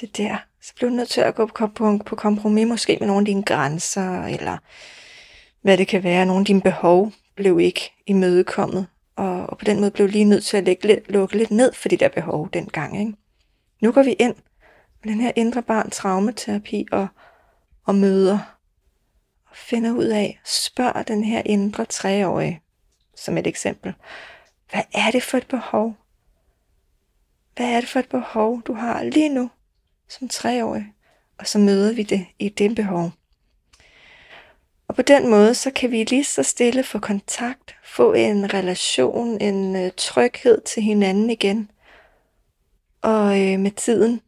det 0.01 0.09
er 0.09 0.13
der, 0.13 0.39
så 0.61 0.75
blev 0.75 0.91
du 0.91 0.95
nødt 0.95 1.09
til 1.09 1.21
at 1.21 1.35
gå 1.35 1.47
på, 1.47 1.99
på 2.07 2.17
kompromis 2.17 2.67
måske 2.67 2.97
med 3.01 3.07
nogle 3.07 3.21
af 3.21 3.27
dine 3.27 3.43
grænser, 3.43 4.25
eller 4.25 4.59
hvad 5.67 5.79
det 5.79 5.89
kan 5.89 6.03
være. 6.03 6.27
Nogle 6.27 6.41
af 6.41 6.47
dine 6.47 6.61
behov 6.61 7.13
blev 7.35 7.61
ikke 7.61 7.93
imødekommet, 8.07 8.87
og, 9.17 9.47
og 9.47 9.59
på 9.59 9.65
den 9.65 9.81
måde 9.81 9.91
blev 9.91 10.07
lige 10.09 10.25
nødt 10.25 10.45
til 10.45 10.57
at 10.57 10.65
lægge 10.65 10.87
lidt, 10.87 11.11
lukke 11.11 11.37
lidt 11.37 11.51
ned 11.51 11.73
for 11.73 11.89
de 11.89 11.97
der 11.97 12.09
behov 12.09 12.49
dengang. 12.53 13.01
Ikke? 13.01 13.13
Nu 13.83 13.93
går 13.93 14.03
vi 14.03 14.13
ind 14.13 14.35
med 15.05 15.13
den 15.13 15.21
her 15.21 15.33
indre 15.37 15.63
barn 15.63 15.91
traumaterapi 15.91 16.87
og, 16.93 17.07
og 17.85 17.95
møder 17.95 18.39
og 19.51 19.57
finder 19.57 19.93
ud 19.93 20.05
af, 20.05 20.41
spørger 20.45 21.03
den 21.03 21.25
her 21.25 21.43
indre 21.45 21.85
treårige, 21.85 22.61
som 23.17 23.39
et 23.39 23.47
eksempel, 23.47 23.95
hvad 24.71 24.83
er 24.95 25.11
det 25.11 25.23
for 25.23 25.39
et 25.39 25.47
behov? 25.47 25.95
Hvad 27.57 27.67
er 27.67 27.81
det 27.81 27.89
for 27.89 27.99
et 27.99 28.09
behov, 28.09 28.63
du 28.63 28.75
har 28.75 29.03
lige 29.03 29.29
nu 29.29 29.51
som 30.09 30.29
treårig? 30.29 30.87
Og 31.39 31.47
så 31.47 31.59
møder 31.59 31.93
vi 31.93 32.03
det 32.03 32.27
i 32.39 32.49
det 32.49 32.77
behov. 32.77 33.11
Og 34.89 34.95
på 34.95 35.03
den 35.03 35.31
måde, 35.31 35.55
så 35.55 35.71
kan 35.71 35.91
vi 35.91 36.05
lige 36.05 36.25
så 36.25 36.43
stille 36.43 36.83
få 36.83 36.99
kontakt, 36.99 37.77
få 37.85 38.13
en 38.13 38.55
relation, 38.55 39.41
en 39.41 39.77
øh, 39.77 39.91
tryghed 39.97 40.61
til 40.61 40.83
hinanden 40.83 41.31
igen. 41.31 41.71
Og 43.03 43.41
øh, 43.41 43.61
med 43.61 43.71
tiden, 43.71 44.21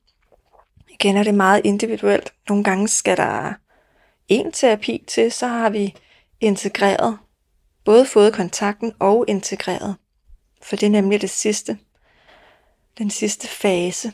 igen 0.89 1.17
er 1.17 1.23
det 1.23 1.35
meget 1.35 1.61
individuelt. 1.65 2.33
Nogle 2.49 2.65
gange 2.65 2.89
skal 2.89 3.17
der 3.17 3.55
en 4.29 4.53
terapi 4.53 5.05
til, 5.07 5.33
så 5.33 5.47
har 5.47 5.71
vi 5.71 5.95
integreret, 6.41 7.19
både 7.85 8.07
fået 8.07 8.35
kontakten 8.35 8.93
og 8.99 9.25
integreret. 9.29 9.97
For 10.63 10.77
det 10.77 10.87
er 10.87 10.91
nemlig 10.91 11.21
det 11.21 11.31
sidste, 11.31 11.79
den 12.99 13.11
sidste 13.11 13.49
fase 13.49 14.13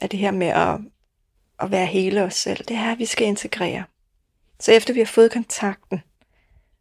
af 0.00 0.10
det 0.10 0.18
her 0.18 0.30
med 0.30 0.46
at, 0.46 0.78
at 1.60 1.70
være 1.70 1.86
hele 1.86 2.22
os 2.22 2.34
selv. 2.34 2.64
Det 2.64 2.76
er, 2.76 2.92
at 2.92 2.98
vi 2.98 3.06
skal 3.06 3.26
integrere. 3.26 3.84
Så 4.60 4.72
efter 4.72 4.94
vi 4.94 5.00
har 5.00 5.06
fået 5.06 5.32
kontakten 5.32 6.02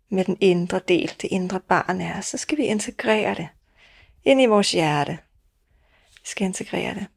med 0.09 0.25
den 0.25 0.37
indre 0.41 0.79
del, 0.87 1.13
det 1.21 1.27
indre 1.31 1.59
barn 1.59 2.01
er, 2.01 2.21
så 2.21 2.37
skal 2.37 2.57
vi 2.57 2.63
integrere 2.63 3.35
det 3.35 3.47
ind 4.23 4.41
i 4.41 4.45
vores 4.45 4.71
hjerte. 4.71 5.17
Vi 6.11 6.27
skal 6.29 6.45
integrere 6.45 6.95
det. 6.95 7.07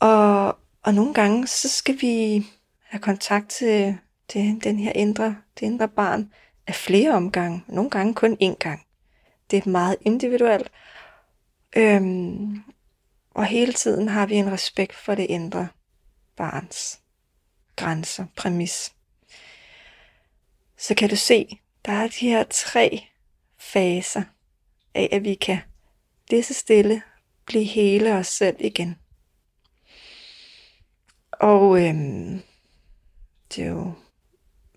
Og, 0.00 0.58
og 0.82 0.94
nogle 0.94 1.14
gange, 1.14 1.46
så 1.46 1.68
skal 1.68 2.00
vi 2.00 2.46
have 2.82 3.00
kontakt 3.00 3.48
til, 3.48 3.98
til 4.28 4.60
den 4.64 4.78
her 4.78 4.92
indre, 4.92 5.36
det 5.60 5.66
indre 5.66 5.88
barn 5.88 6.32
af 6.66 6.74
flere 6.74 7.14
omgange. 7.14 7.64
Nogle 7.66 7.90
gange 7.90 8.14
kun 8.14 8.36
én 8.42 8.54
gang. 8.54 8.86
Det 9.50 9.66
er 9.66 9.70
meget 9.70 9.96
individuelt. 10.00 10.70
Øhm, 11.76 12.62
og 13.30 13.44
hele 13.44 13.72
tiden 13.72 14.08
har 14.08 14.26
vi 14.26 14.34
en 14.34 14.52
respekt 14.52 14.94
for 14.94 15.14
det 15.14 15.24
indre 15.24 15.68
barns 16.36 17.00
grænser, 17.76 18.26
præmis 18.36 18.92
så 20.78 20.94
kan 20.94 21.08
du 21.08 21.16
se, 21.16 21.60
der 21.86 21.92
er 21.92 22.08
de 22.08 22.28
her 22.28 22.44
tre 22.50 23.04
faser 23.58 24.22
af, 24.94 25.08
at 25.12 25.24
vi 25.24 25.34
kan 25.34 25.58
lige 26.30 26.42
så 26.42 26.54
stille 26.54 27.02
blive 27.46 27.64
hele 27.64 28.14
os 28.14 28.26
selv 28.26 28.56
igen. 28.60 28.98
Og 31.32 31.86
øhm, 31.86 32.42
det 33.54 33.64
er 33.64 33.68
jo 33.68 33.92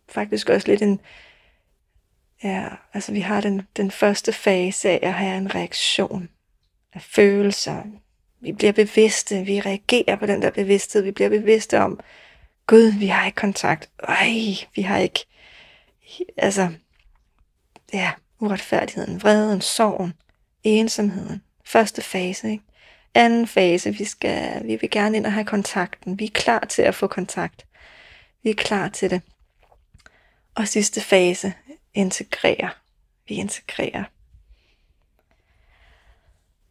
faktisk 0.10 0.50
også 0.50 0.68
lidt 0.68 0.82
en, 0.82 1.00
ja, 2.44 2.68
altså 2.94 3.12
vi 3.12 3.20
har 3.20 3.42
den, 3.42 3.62
den 3.78 3.92
første 3.92 4.34
fase 4.34 4.90
af 4.90 5.00
at 5.02 5.14
have 5.14 5.38
en 5.38 5.56
reaktion 5.56 6.30
af 6.94 7.02
følelser. 7.02 7.84
Vi 8.40 8.52
bliver 8.52 8.74
bevidste, 8.74 9.46
vi 9.46 9.60
reagerer 9.60 10.16
på 10.16 10.26
den 10.26 10.42
der 10.42 10.52
bevidsthed, 10.52 11.02
vi 11.02 11.12
bliver 11.12 11.30
bevidste 11.30 11.80
om, 11.80 12.00
Gud, 12.68 13.00
vi 13.00 13.08
har 13.08 13.26
ikke 13.26 13.36
kontakt. 13.36 13.90
Ej, 14.04 14.56
vi 14.76 14.82
har 14.82 14.98
ikke 14.98 15.26
altså, 16.38 16.70
ja, 17.94 18.12
uretfærdigheden, 18.40 19.22
vreden, 19.22 19.62
sorgen, 19.62 20.14
ensomheden. 20.64 21.44
Første 21.66 22.02
fase, 22.02 22.52
ikke? 22.52 22.64
Anden 23.14 23.48
fase, 23.48 23.92
vi, 23.92 24.06
skal, 24.06 24.68
vi 24.68 24.76
vil 24.76 24.90
gerne 24.90 25.18
ind 25.18 25.26
og 25.26 25.34
have 25.34 25.46
kontakten. 25.46 26.20
Vi 26.20 26.26
er 26.26 26.32
klar 26.34 26.60
til 26.60 26.82
at 26.82 26.96
få 26.96 27.08
kontakt. 27.08 27.66
Vi 28.44 28.50
er 28.50 28.54
klar 28.54 28.90
til 28.90 29.10
det. 29.10 29.22
Og 30.56 30.68
sidste 30.68 31.02
fase, 31.02 31.54
integrere. 31.94 32.70
Vi 33.28 33.36
integrerer. 33.36 34.04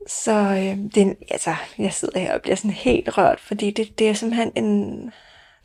Så 0.07 0.33
øh, 0.33 0.92
det, 0.94 1.16
altså, 1.31 1.55
jeg 1.79 1.92
sidder 1.92 2.20
her 2.20 2.35
og 2.35 2.42
bliver 2.42 2.57
sådan 2.57 2.70
helt 2.70 3.18
rørt, 3.18 3.40
fordi 3.40 3.70
det, 3.70 3.98
det 3.98 4.09
er 4.09 4.14
simpelthen 4.14 4.53
en, 4.57 5.12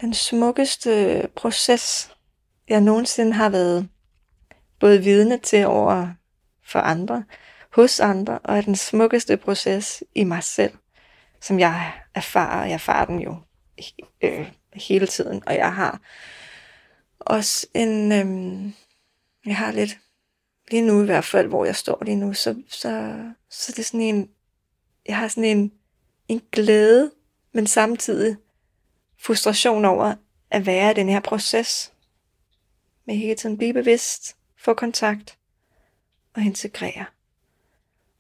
den 0.01 0.13
smukkeste 0.13 1.21
proces, 1.35 2.11
jeg 2.69 2.81
nogensinde 2.81 3.33
har 3.33 3.49
været 3.49 3.89
både 4.79 5.03
vidne 5.03 5.37
til 5.37 5.65
over 5.65 6.07
for 6.63 6.79
andre, 6.79 7.23
hos 7.71 7.99
andre, 7.99 8.39
og 8.39 8.57
er 8.57 8.61
den 8.61 8.75
smukkeste 8.75 9.37
proces 9.37 10.03
i 10.15 10.23
mig 10.23 10.43
selv, 10.43 10.73
som 11.41 11.59
jeg 11.59 11.93
erfarer. 12.15 12.65
Jeg 12.65 12.73
erfarer 12.73 13.05
den 13.05 13.19
jo 13.19 13.37
øh, 14.21 14.51
hele 14.73 15.07
tiden, 15.07 15.43
og 15.47 15.55
jeg 15.55 15.73
har 15.73 15.99
også 17.19 17.67
en, 17.73 18.11
øh, 18.11 18.71
jeg 19.45 19.57
har 19.57 19.71
lidt, 19.71 19.97
lige 20.71 20.81
nu 20.81 21.01
i 21.01 21.05
hvert 21.05 21.25
fald, 21.25 21.47
hvor 21.47 21.65
jeg 21.65 21.75
står 21.75 22.03
lige 22.03 22.15
nu, 22.15 22.33
så, 22.33 22.55
så, 22.69 23.15
så 23.49 23.71
det 23.71 23.79
er 23.79 23.83
sådan 23.83 24.01
en, 24.01 24.29
jeg 25.05 25.17
har 25.17 25.27
sådan 25.27 25.57
en, 25.57 25.71
en 26.27 26.41
glæde, 26.51 27.11
men 27.53 27.67
samtidig 27.67 28.37
frustration 29.21 29.85
over 29.85 30.13
at 30.51 30.65
være 30.65 30.91
i 30.91 30.93
den 30.93 31.09
her 31.09 31.19
proces, 31.19 31.93
med 33.05 33.15
hele 33.15 33.35
tiden 33.35 33.57
blive 33.57 33.73
bevidst, 33.73 34.35
få 34.57 34.73
kontakt 34.73 35.37
og 36.33 36.41
integrere. 36.41 37.05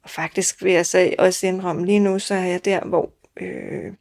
Og 0.03 0.09
faktisk 0.09 0.63
vil 0.63 0.73
jeg 0.73 0.85
så 0.85 1.15
også 1.19 1.47
indrømme, 1.47 1.85
lige 1.85 1.99
nu 1.99 2.19
så 2.19 2.33
er 2.33 2.45
jeg 2.45 2.65
der, 2.65 2.85
hvor 2.85 3.11
øh, 3.37 3.93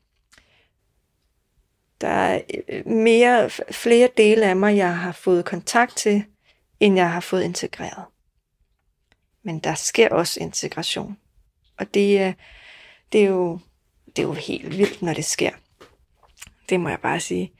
der 2.00 2.08
er 2.08 2.40
øh, 2.68 2.86
mere, 2.86 3.50
flere 3.70 4.08
dele 4.16 4.46
af 4.46 4.56
mig, 4.56 4.76
jeg 4.76 4.98
har 4.98 5.12
fået 5.12 5.44
kontakt 5.44 5.96
til, 5.96 6.24
end 6.80 6.96
jeg 6.96 7.12
har 7.12 7.20
fået 7.20 7.42
integreret. 7.42 8.04
Men 9.42 9.58
der 9.58 9.74
sker 9.74 10.08
også 10.08 10.40
integration. 10.40 11.16
Og 11.76 11.94
det, 11.94 12.20
øh, 12.20 12.34
det, 13.12 13.24
er 13.24 13.28
jo, 13.28 13.58
det 14.06 14.18
er 14.18 14.26
jo 14.26 14.32
helt 14.32 14.78
vildt, 14.78 15.02
når 15.02 15.14
det 15.14 15.24
sker. 15.24 15.50
Det 16.68 16.80
må 16.80 16.88
jeg 16.88 17.00
bare 17.00 17.20
sige. 17.20 17.52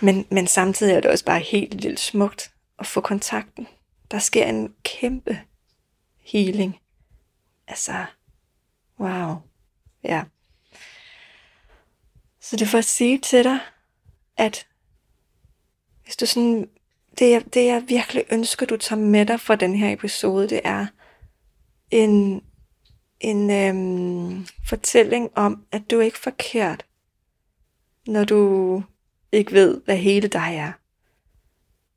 Men, 0.00 0.26
men 0.30 0.46
samtidig 0.46 0.94
er 0.94 1.00
det 1.00 1.10
også 1.10 1.24
bare 1.24 1.40
helt 1.40 1.82
vildt 1.82 2.00
smukt, 2.00 2.51
at 2.82 2.86
få 2.86 3.00
kontakten. 3.00 3.68
Der 4.10 4.18
sker 4.18 4.46
en 4.46 4.74
kæmpe 4.82 5.40
healing. 6.20 6.78
Altså, 7.68 8.04
wow. 9.00 9.36
Ja. 10.04 10.24
Så 12.40 12.56
det 12.56 12.62
er 12.62 12.70
for 12.70 12.78
at 12.78 12.84
sige 12.84 13.18
til 13.18 13.44
dig, 13.44 13.58
at 14.36 14.66
hvis 16.04 16.16
du 16.16 16.26
sådan, 16.26 16.68
det, 17.18 17.30
jeg, 17.30 17.54
det 17.54 17.66
jeg 17.66 17.84
virkelig 17.88 18.24
ønsker, 18.32 18.66
du 18.66 18.76
tager 18.76 19.00
med 19.00 19.26
dig 19.26 19.40
fra 19.40 19.56
den 19.56 19.76
her 19.76 19.92
episode, 19.92 20.48
det 20.48 20.60
er 20.64 20.86
en, 21.90 22.44
en 23.20 23.50
øhm, 23.50 24.46
fortælling 24.68 25.30
om, 25.38 25.66
at 25.72 25.82
du 25.90 25.98
er 25.98 26.02
ikke 26.02 26.18
forkert, 26.18 26.86
når 28.06 28.24
du 28.24 28.82
ikke 29.32 29.52
ved, 29.52 29.80
hvad 29.84 29.96
hele 29.96 30.28
dig 30.28 30.54
er. 30.56 30.72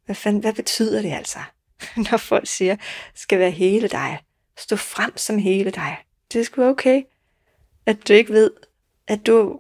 Hvad, 0.06 0.16
fanden, 0.16 0.42
hvad 0.42 0.54
betyder 0.54 1.02
det 1.02 1.12
altså, 1.12 1.40
når 2.12 2.18
folk 2.18 2.48
siger, 2.48 2.76
skal 3.16 3.40
være 3.40 3.52
hele 3.52 3.88
dig? 3.88 4.20
Stå 4.58 4.76
frem 4.76 5.18
som 5.18 5.38
hele 5.38 5.72
dig. 5.72 5.98
Det 6.34 6.42
er 6.42 6.46
sgu 6.46 6.64
okay, 6.64 7.04
at 7.86 8.08
du 8.08 8.14
ikke 8.14 8.34
ved, 8.34 8.52
at 9.08 9.28
du 9.28 9.60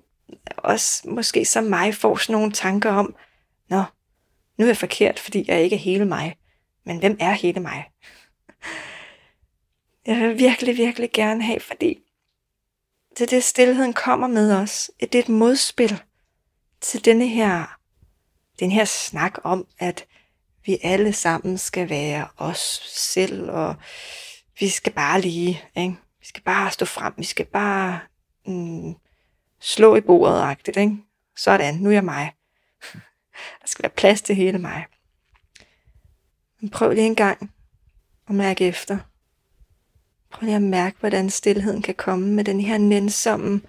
også 0.58 1.10
måske 1.10 1.46
som 1.46 1.64
mig 1.64 1.96
får 1.96 2.16
sådan 2.16 2.34
nogle 2.34 2.52
tanker 2.52 2.92
om, 2.92 3.16
nå, 3.70 3.84
nu 4.58 4.66
er 4.66 4.70
jeg 4.70 4.78
forkert, 4.78 5.20
fordi 5.20 5.46
jeg 5.48 5.64
ikke 5.64 5.76
er 5.76 5.80
hele 5.80 6.06
mig. 6.06 6.38
Men 6.84 7.00
hvem 7.00 7.18
er 7.20 7.32
hele 7.32 7.60
mig? 7.60 7.86
Jeg 10.06 10.18
vil 10.18 10.40
virkelig, 10.40 10.78
virkelig 10.78 11.10
gerne 11.14 11.44
have, 11.44 11.60
fordi 11.60 12.00
det 13.18 13.22
er 13.22 13.28
det, 13.28 13.44
stillheden 13.44 13.94
kommer 13.94 14.28
med 14.28 14.54
os. 14.54 14.92
Det 15.00 15.16
er 15.16 15.20
et 15.20 15.30
modspil 15.30 16.02
til 16.82 17.06
denne 17.06 17.28
her, 17.28 17.80
den 18.60 18.72
her 18.72 18.86
snak 18.86 19.34
om, 19.44 19.68
at 19.80 20.06
vi 20.66 20.78
alle 20.84 21.14
sammen 21.14 21.58
skal 21.58 21.90
være 21.90 22.28
os 22.38 22.82
selv, 22.96 23.50
og 23.50 23.76
vi 24.60 24.70
skal 24.70 24.94
bare 24.94 25.22
lige, 25.22 25.64
ikke? 25.76 25.96
vi 26.20 26.26
skal 26.26 26.44
bare 26.44 26.72
stå 26.72 26.86
frem, 26.86 27.14
vi 27.18 27.24
skal 27.24 27.46
bare 27.46 28.00
mm, 28.48 28.96
slå 29.60 29.96
i 29.96 30.02
bordet, 30.02 30.42
agtigt, 30.42 30.78
ikke? 30.78 30.98
Sådan, 31.38 31.76
nu 31.76 31.90
er 31.90 31.94
jeg 31.94 32.06
mig. 32.06 32.34
Der 33.62 33.68
skal 33.68 33.84
være 33.84 33.92
plads 33.98 34.22
til 34.22 34.36
hele 34.36 34.58
mig. 34.58 34.86
Men 36.60 36.70
prøv 36.70 36.92
lige 36.92 37.06
en 37.06 37.16
gang 37.16 37.52
at 38.30 38.36
mærke 38.36 38.66
efter. 38.66 38.98
Prøv 40.32 40.46
lige 40.46 40.56
at 40.56 40.62
mærke, 40.62 40.98
hvordan 41.00 41.30
stillheden 41.30 41.82
kan 41.82 41.96
komme 41.96 42.28
med 42.28 42.44
den 42.44 42.62
her 42.62 42.78
nænsomme, 42.78 43.62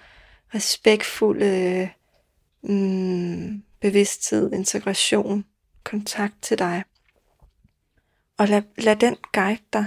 respektfulde 0.54 1.90
mm, 2.62 3.62
bevidsthed, 3.80 4.52
integration, 4.52 5.44
kontakt 5.86 6.34
til 6.42 6.58
dig. 6.58 6.84
Og 8.38 8.48
lad, 8.48 8.62
lad 8.78 8.96
den 8.96 9.16
guide 9.32 9.62
dig. 9.72 9.84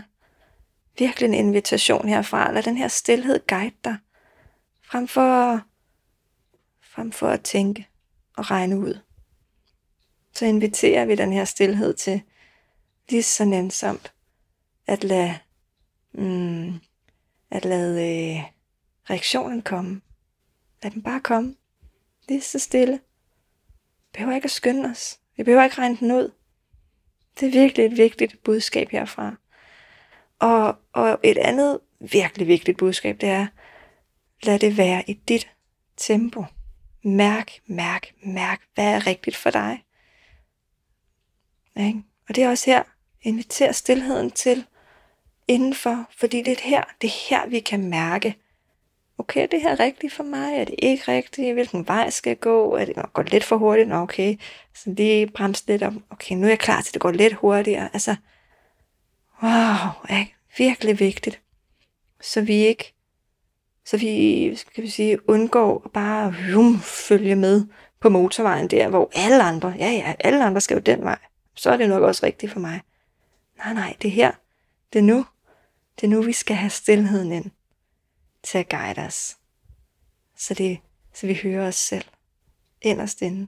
Virkelig 0.97 1.27
en 1.27 1.33
invitation 1.33 2.07
herfra. 2.07 2.51
Lad 2.51 2.63
den 2.63 2.77
her 2.77 2.87
stillhed 2.87 3.47
guide 3.47 3.75
dig. 3.83 3.97
Frem 4.81 5.07
for, 5.07 5.61
frem 6.81 7.11
for 7.11 7.27
at 7.27 7.41
tænke 7.41 7.87
og 8.37 8.51
regne 8.51 8.79
ud. 8.79 8.99
Så 10.33 10.45
inviterer 10.45 11.05
vi 11.05 11.15
den 11.15 11.33
her 11.33 11.45
stillhed 11.45 11.93
til 11.93 12.21
lige 13.09 13.23
så 13.23 13.45
nænsomt 13.45 14.13
at 14.87 15.03
lade, 15.03 15.39
mm, 16.11 16.73
at 17.51 17.65
lade 17.65 17.93
øh, 17.93 18.43
reaktionen 19.09 19.61
komme. 19.61 20.01
Lad 20.83 20.91
den 20.91 21.03
bare 21.03 21.21
komme. 21.21 21.55
Lige 22.27 22.41
så 22.41 22.59
stille. 22.59 22.99
Behøver 24.13 24.35
ikke 24.35 24.45
at 24.45 24.51
skynde 24.51 24.89
os. 24.89 25.18
Vi 25.39 25.43
behøver 25.43 25.63
ikke 25.63 25.77
regne 25.77 25.97
den 25.97 26.11
ud. 26.11 26.31
Det 27.39 27.47
er 27.47 27.51
virkelig 27.51 27.85
et 27.85 27.97
vigtigt 27.97 28.43
budskab 28.43 28.89
herfra. 28.89 29.35
Og, 30.39 30.75
og 30.93 31.19
et 31.23 31.37
andet 31.37 31.79
virkelig 31.99 32.47
vigtigt 32.47 32.77
budskab, 32.77 33.21
det 33.21 33.29
er, 33.29 33.47
lad 34.43 34.59
det 34.59 34.77
være 34.77 35.03
i 35.07 35.13
dit 35.13 35.49
tempo. 35.97 36.45
Mærk, 37.03 37.51
mærk, 37.65 38.13
mærk, 38.23 38.61
hvad 38.73 38.93
er 38.93 39.07
rigtigt 39.07 39.35
for 39.35 39.49
dig. 39.49 39.83
Ikke? 41.77 42.03
Og 42.29 42.35
det 42.35 42.43
er 42.43 42.49
også 42.49 42.71
her, 42.71 42.83
inviter 43.21 43.71
stillheden 43.71 44.31
til 44.31 44.65
indenfor, 45.47 46.09
fordi 46.17 46.41
det 46.41 46.51
er 46.51 46.69
her, 46.69 46.83
det 47.01 47.07
er 47.07 47.29
her, 47.29 47.47
vi 47.47 47.59
kan 47.59 47.89
mærke, 47.89 48.35
okay, 49.19 49.47
det 49.51 49.61
her 49.61 49.71
er 49.71 49.79
rigtigt 49.79 50.13
for 50.13 50.23
mig? 50.23 50.59
Er 50.59 50.65
det 50.65 50.75
ikke 50.77 51.11
rigtigt? 51.11 51.53
Hvilken 51.53 51.87
vej 51.87 52.09
skal 52.09 52.29
jeg 52.29 52.39
gå? 52.39 52.75
Er 52.75 52.85
det 52.85 52.95
går 53.13 53.23
lidt 53.23 53.43
for 53.43 53.57
hurtigt? 53.57 53.89
Nå, 53.89 53.95
okay, 53.95 54.37
så 54.75 54.89
lige 54.89 55.27
bremse 55.27 55.63
lidt 55.67 55.83
om. 55.83 56.03
Okay, 56.09 56.35
nu 56.35 56.45
er 56.45 56.49
jeg 56.49 56.59
klar 56.59 56.81
til, 56.81 56.89
at 56.89 56.93
det 56.93 57.01
går 57.01 57.11
lidt 57.11 57.33
hurtigere. 57.33 57.89
Altså, 57.93 58.15
wow, 59.43 59.91
er 60.09 60.25
virkelig 60.57 60.99
vigtigt. 60.99 61.41
Så 62.21 62.41
vi 62.41 62.53
ikke, 62.53 62.93
så 63.85 63.97
vi, 63.97 64.55
skal 64.55 64.83
vi 64.83 64.89
sige, 64.89 65.29
undgår 65.29 65.81
at 65.85 65.91
bare 65.91 66.35
hum, 66.53 66.79
følge 66.79 67.35
med 67.35 67.65
på 68.01 68.09
motorvejen 68.09 68.67
der, 68.67 68.87
hvor 68.87 69.11
alle 69.15 69.43
andre, 69.43 69.73
ja 69.79 69.91
ja, 69.91 70.13
alle 70.19 70.45
andre 70.45 70.61
skal 70.61 70.75
jo 70.75 70.81
den 70.81 71.03
vej. 71.03 71.17
Så 71.55 71.71
er 71.71 71.77
det 71.77 71.89
nok 71.89 72.03
også 72.03 72.25
rigtigt 72.25 72.51
for 72.51 72.59
mig. 72.59 72.81
Nej, 73.57 73.73
nej, 73.73 73.95
det 74.01 74.11
her. 74.11 74.31
Det 74.93 74.99
er 74.99 75.03
nu. 75.03 75.25
Det 75.95 76.03
er 76.07 76.11
nu, 76.11 76.21
vi 76.21 76.33
skal 76.33 76.55
have 76.55 76.69
stillheden 76.69 77.31
ind 77.31 77.51
til 78.43 78.57
at 78.57 78.69
guide 78.69 79.01
os. 79.01 79.37
Så, 80.37 80.53
det, 80.53 80.79
så 81.13 81.27
vi 81.27 81.39
hører 81.43 81.67
os 81.67 81.75
selv 81.75 82.05
inderst 82.81 83.21
inde. 83.21 83.47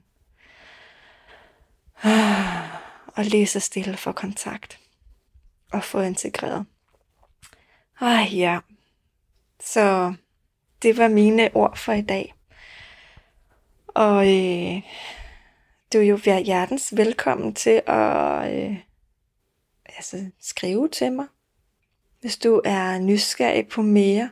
Og 3.16 3.24
læser 3.24 3.60
stille 3.60 3.96
for 3.96 4.12
kontakt. 4.12 4.78
Og 5.72 5.84
få 5.84 6.00
integreret. 6.00 6.66
Ah 8.00 8.38
ja. 8.38 8.58
Så 9.60 10.14
det 10.82 10.96
var 10.96 11.08
mine 11.08 11.50
ord 11.54 11.76
for 11.76 11.92
i 11.92 12.02
dag. 12.02 12.34
Og 13.88 14.26
øh, 14.26 14.82
du 15.92 15.98
er 15.98 16.02
jo 16.02 16.18
hjertens 16.44 16.96
velkommen 16.96 17.54
til 17.54 17.82
at 17.86 18.54
øh, 18.54 18.76
altså, 19.96 20.30
skrive 20.40 20.88
til 20.88 21.12
mig, 21.12 21.26
hvis 22.20 22.36
du 22.36 22.60
er 22.64 22.98
nysgerrig 22.98 23.68
på 23.68 23.82
mere 23.82 24.30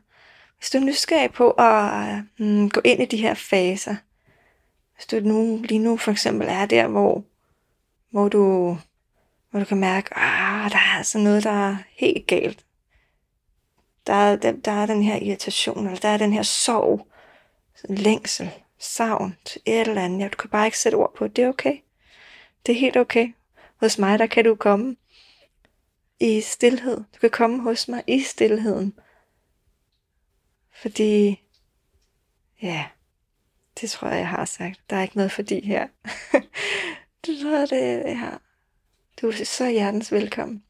hvis 0.61 0.71
du 0.71 0.79
er 0.79 0.83
nysgerrig 0.83 1.33
på 1.33 1.51
at 1.51 2.23
mm, 2.39 2.71
gå 2.71 2.81
ind 2.85 3.03
i 3.03 3.07
de 3.07 3.17
her 3.17 3.35
faser, 3.35 3.97
hvis 4.95 5.07
du 5.07 5.21
nu, 5.21 5.61
lige 5.65 5.79
nu 5.79 5.97
for 5.97 6.11
eksempel 6.11 6.49
er 6.51 6.67
der, 6.67 6.89
hvor, 6.89 7.25
hvor, 8.11 8.29
du, 8.29 8.77
hvor 9.51 9.61
du 9.61 9.65
kan 9.65 9.81
mærke, 9.81 10.19
at 10.19 10.73
der 10.73 10.79
er 10.79 10.97
altså 10.97 11.19
noget, 11.19 11.45
der 11.45 11.69
er 11.69 11.77
helt 11.97 12.27
galt. 12.27 12.65
Der 14.07 14.13
er, 14.13 14.37
der, 14.37 14.53
der 14.53 14.73
er 14.73 14.87
den 14.87 15.03
her 15.03 15.17
irritation, 15.17 15.87
eller 15.87 15.99
der 15.99 16.09
er 16.09 16.17
den 16.17 16.33
her 16.33 16.43
sorg, 16.43 17.07
længsel, 17.89 18.51
savn 18.79 19.37
et 19.67 19.81
eller 19.89 20.05
andet. 20.05 20.21
Ja, 20.21 20.29
du 20.29 20.37
kan 20.37 20.51
bare 20.51 20.67
ikke 20.67 20.79
sætte 20.79 20.97
ord 20.97 21.15
på 21.15 21.27
det. 21.27 21.37
Det 21.37 21.45
er 21.45 21.49
okay. 21.49 21.77
Det 22.67 22.73
er 22.73 22.81
helt 22.81 22.97
okay. 22.97 23.29
Hos 23.77 23.99
mig, 23.99 24.19
der 24.19 24.27
kan 24.27 24.45
du 24.45 24.55
komme 24.55 24.97
i 26.21 26.41
stillhed. 26.41 26.97
Du 26.97 27.19
kan 27.21 27.31
komme 27.31 27.63
hos 27.63 27.89
mig 27.89 28.03
i 28.07 28.21
stillheden 28.21 28.95
fordi, 30.81 31.43
ja, 32.63 32.85
det 33.81 33.91
tror 33.91 34.09
jeg, 34.09 34.19
jeg 34.19 34.29
har 34.29 34.45
sagt. 34.45 34.81
Der 34.91 34.97
er 34.97 35.03
ikke 35.03 35.17
noget 35.17 35.33
fordi 35.33 35.67
her. 35.67 35.89
det 37.27 37.41
tror 37.43 37.59
jeg, 37.59 37.71
det 37.71 38.09
jeg 38.09 38.19
har. 38.19 38.43
Du 39.21 39.29
er 39.29 39.45
så 39.45 39.69
hjertens 39.69 40.13
velkommen. 40.13 40.65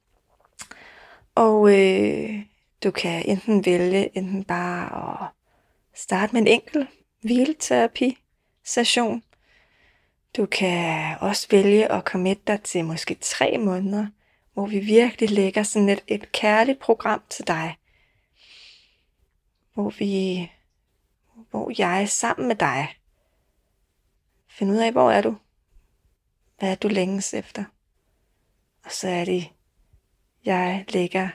Og 1.34 1.78
øh, 1.78 2.42
du 2.84 2.90
kan 2.90 3.24
enten 3.26 3.64
vælge 3.64 4.16
enten 4.16 4.44
bare 4.44 5.12
at 5.12 5.18
starte 5.94 6.32
med 6.32 6.40
en 6.40 6.48
enkel 6.48 6.86
hvileterapi-session. 7.22 9.22
Du 10.36 10.46
kan 10.46 11.16
også 11.20 11.46
vælge 11.50 11.92
at 11.92 12.04
komme 12.04 12.34
dig 12.34 12.62
til 12.62 12.84
måske 12.84 13.16
tre 13.20 13.58
måneder, 13.58 14.06
hvor 14.54 14.66
vi 14.66 14.78
virkelig 14.78 15.30
lægger 15.30 15.62
sådan 15.62 15.88
et, 15.88 16.04
et 16.06 16.32
kærligt 16.32 16.78
program 16.78 17.22
til 17.28 17.46
dig, 17.46 17.76
hvor 19.80 19.90
vi, 19.98 20.50
hvor 21.50 21.72
jeg 21.78 22.02
er 22.02 22.06
sammen 22.06 22.48
med 22.48 22.56
dig, 22.56 22.88
finder 24.48 24.74
ud 24.74 24.78
af, 24.78 24.92
hvor 24.92 25.10
er 25.10 25.22
du? 25.22 25.36
Hvad 26.58 26.70
er 26.70 26.74
du 26.74 26.88
længes 26.88 27.34
efter? 27.34 27.64
Og 28.84 28.92
så 28.92 29.08
er 29.08 29.24
det, 29.24 29.50
jeg 30.44 30.84
lægger, 30.88 31.28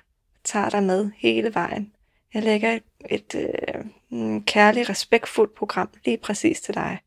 tager 0.43 0.69
dig 0.69 0.84
med 0.84 1.12
hele 1.17 1.53
vejen. 1.53 1.93
Jeg 2.34 2.43
lægger 2.43 2.71
et, 2.71 2.84
et 3.10 3.36
øh, 3.36 4.41
kærligt, 4.41 4.89
respektfuldt 4.89 5.55
program 5.55 5.89
lige 6.05 6.17
præcis 6.17 6.62
til 6.62 6.73
dig. 6.73 6.99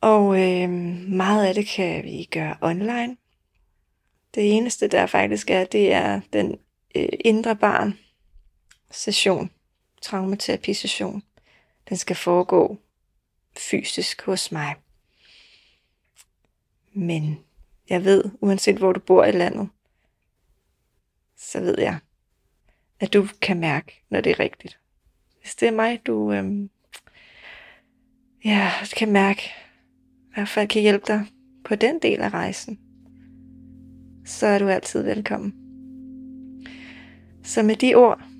Og 0.00 0.40
øh, 0.40 0.70
meget 1.08 1.46
af 1.46 1.54
det 1.54 1.66
kan 1.66 2.04
vi 2.04 2.28
gøre 2.30 2.56
online. 2.60 3.16
Det 4.34 4.56
eneste, 4.56 4.88
der 4.88 5.06
faktisk 5.06 5.50
er, 5.50 5.64
det 5.64 5.92
er 5.92 6.20
den 6.32 6.58
øh, 6.94 7.08
indre 7.24 7.56
barn, 7.56 7.98
session, 8.92 9.50
traumaterapisession, 10.02 11.22
den 11.88 11.96
skal 11.96 12.16
foregå 12.16 12.78
fysisk 13.56 14.22
hos 14.22 14.52
mig. 14.52 14.74
Men 16.92 17.38
jeg 17.88 18.04
ved, 18.04 18.24
uanset 18.40 18.76
hvor 18.76 18.92
du 18.92 19.00
bor 19.00 19.24
i 19.24 19.32
landet, 19.32 19.68
så 21.36 21.60
ved 21.60 21.78
jeg, 21.78 21.98
at 23.00 23.12
du 23.12 23.28
kan 23.40 23.60
mærke, 23.60 24.02
når 24.10 24.20
det 24.20 24.30
er 24.30 24.40
rigtigt. 24.40 24.78
Hvis 25.40 25.54
det 25.54 25.68
er 25.68 25.72
mig, 25.72 26.06
du, 26.06 26.32
øhm, 26.32 26.70
ja, 28.44 28.72
kan 28.96 29.12
mærke, 29.12 29.42
i 30.30 30.34
hvert 30.34 30.48
fald 30.48 30.68
kan 30.68 30.82
hjælpe 30.82 31.04
dig 31.06 31.26
på 31.64 31.74
den 31.74 31.98
del 31.98 32.20
af 32.20 32.30
rejsen, 32.30 32.80
så 34.26 34.46
er 34.46 34.58
du 34.58 34.68
altid 34.68 35.02
velkommen. 35.02 35.54
Så 37.44 37.62
med 37.62 37.76
de 37.76 37.94
ord, 37.94 38.31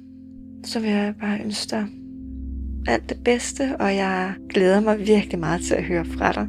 så 0.65 0.81
vil 0.81 0.91
jeg 0.91 1.15
bare 1.21 1.41
ønske 1.45 1.71
dig 1.71 1.87
alt 2.87 3.09
det 3.09 3.25
bedste, 3.25 3.77
og 3.81 3.97
jeg 3.97 4.35
glæder 4.51 4.81
mig 4.81 4.99
virkelig 4.99 5.39
meget 5.39 5.61
til 5.61 5.75
at 5.75 5.85
høre 5.85 6.05
fra 6.05 6.33
dig. 6.33 6.49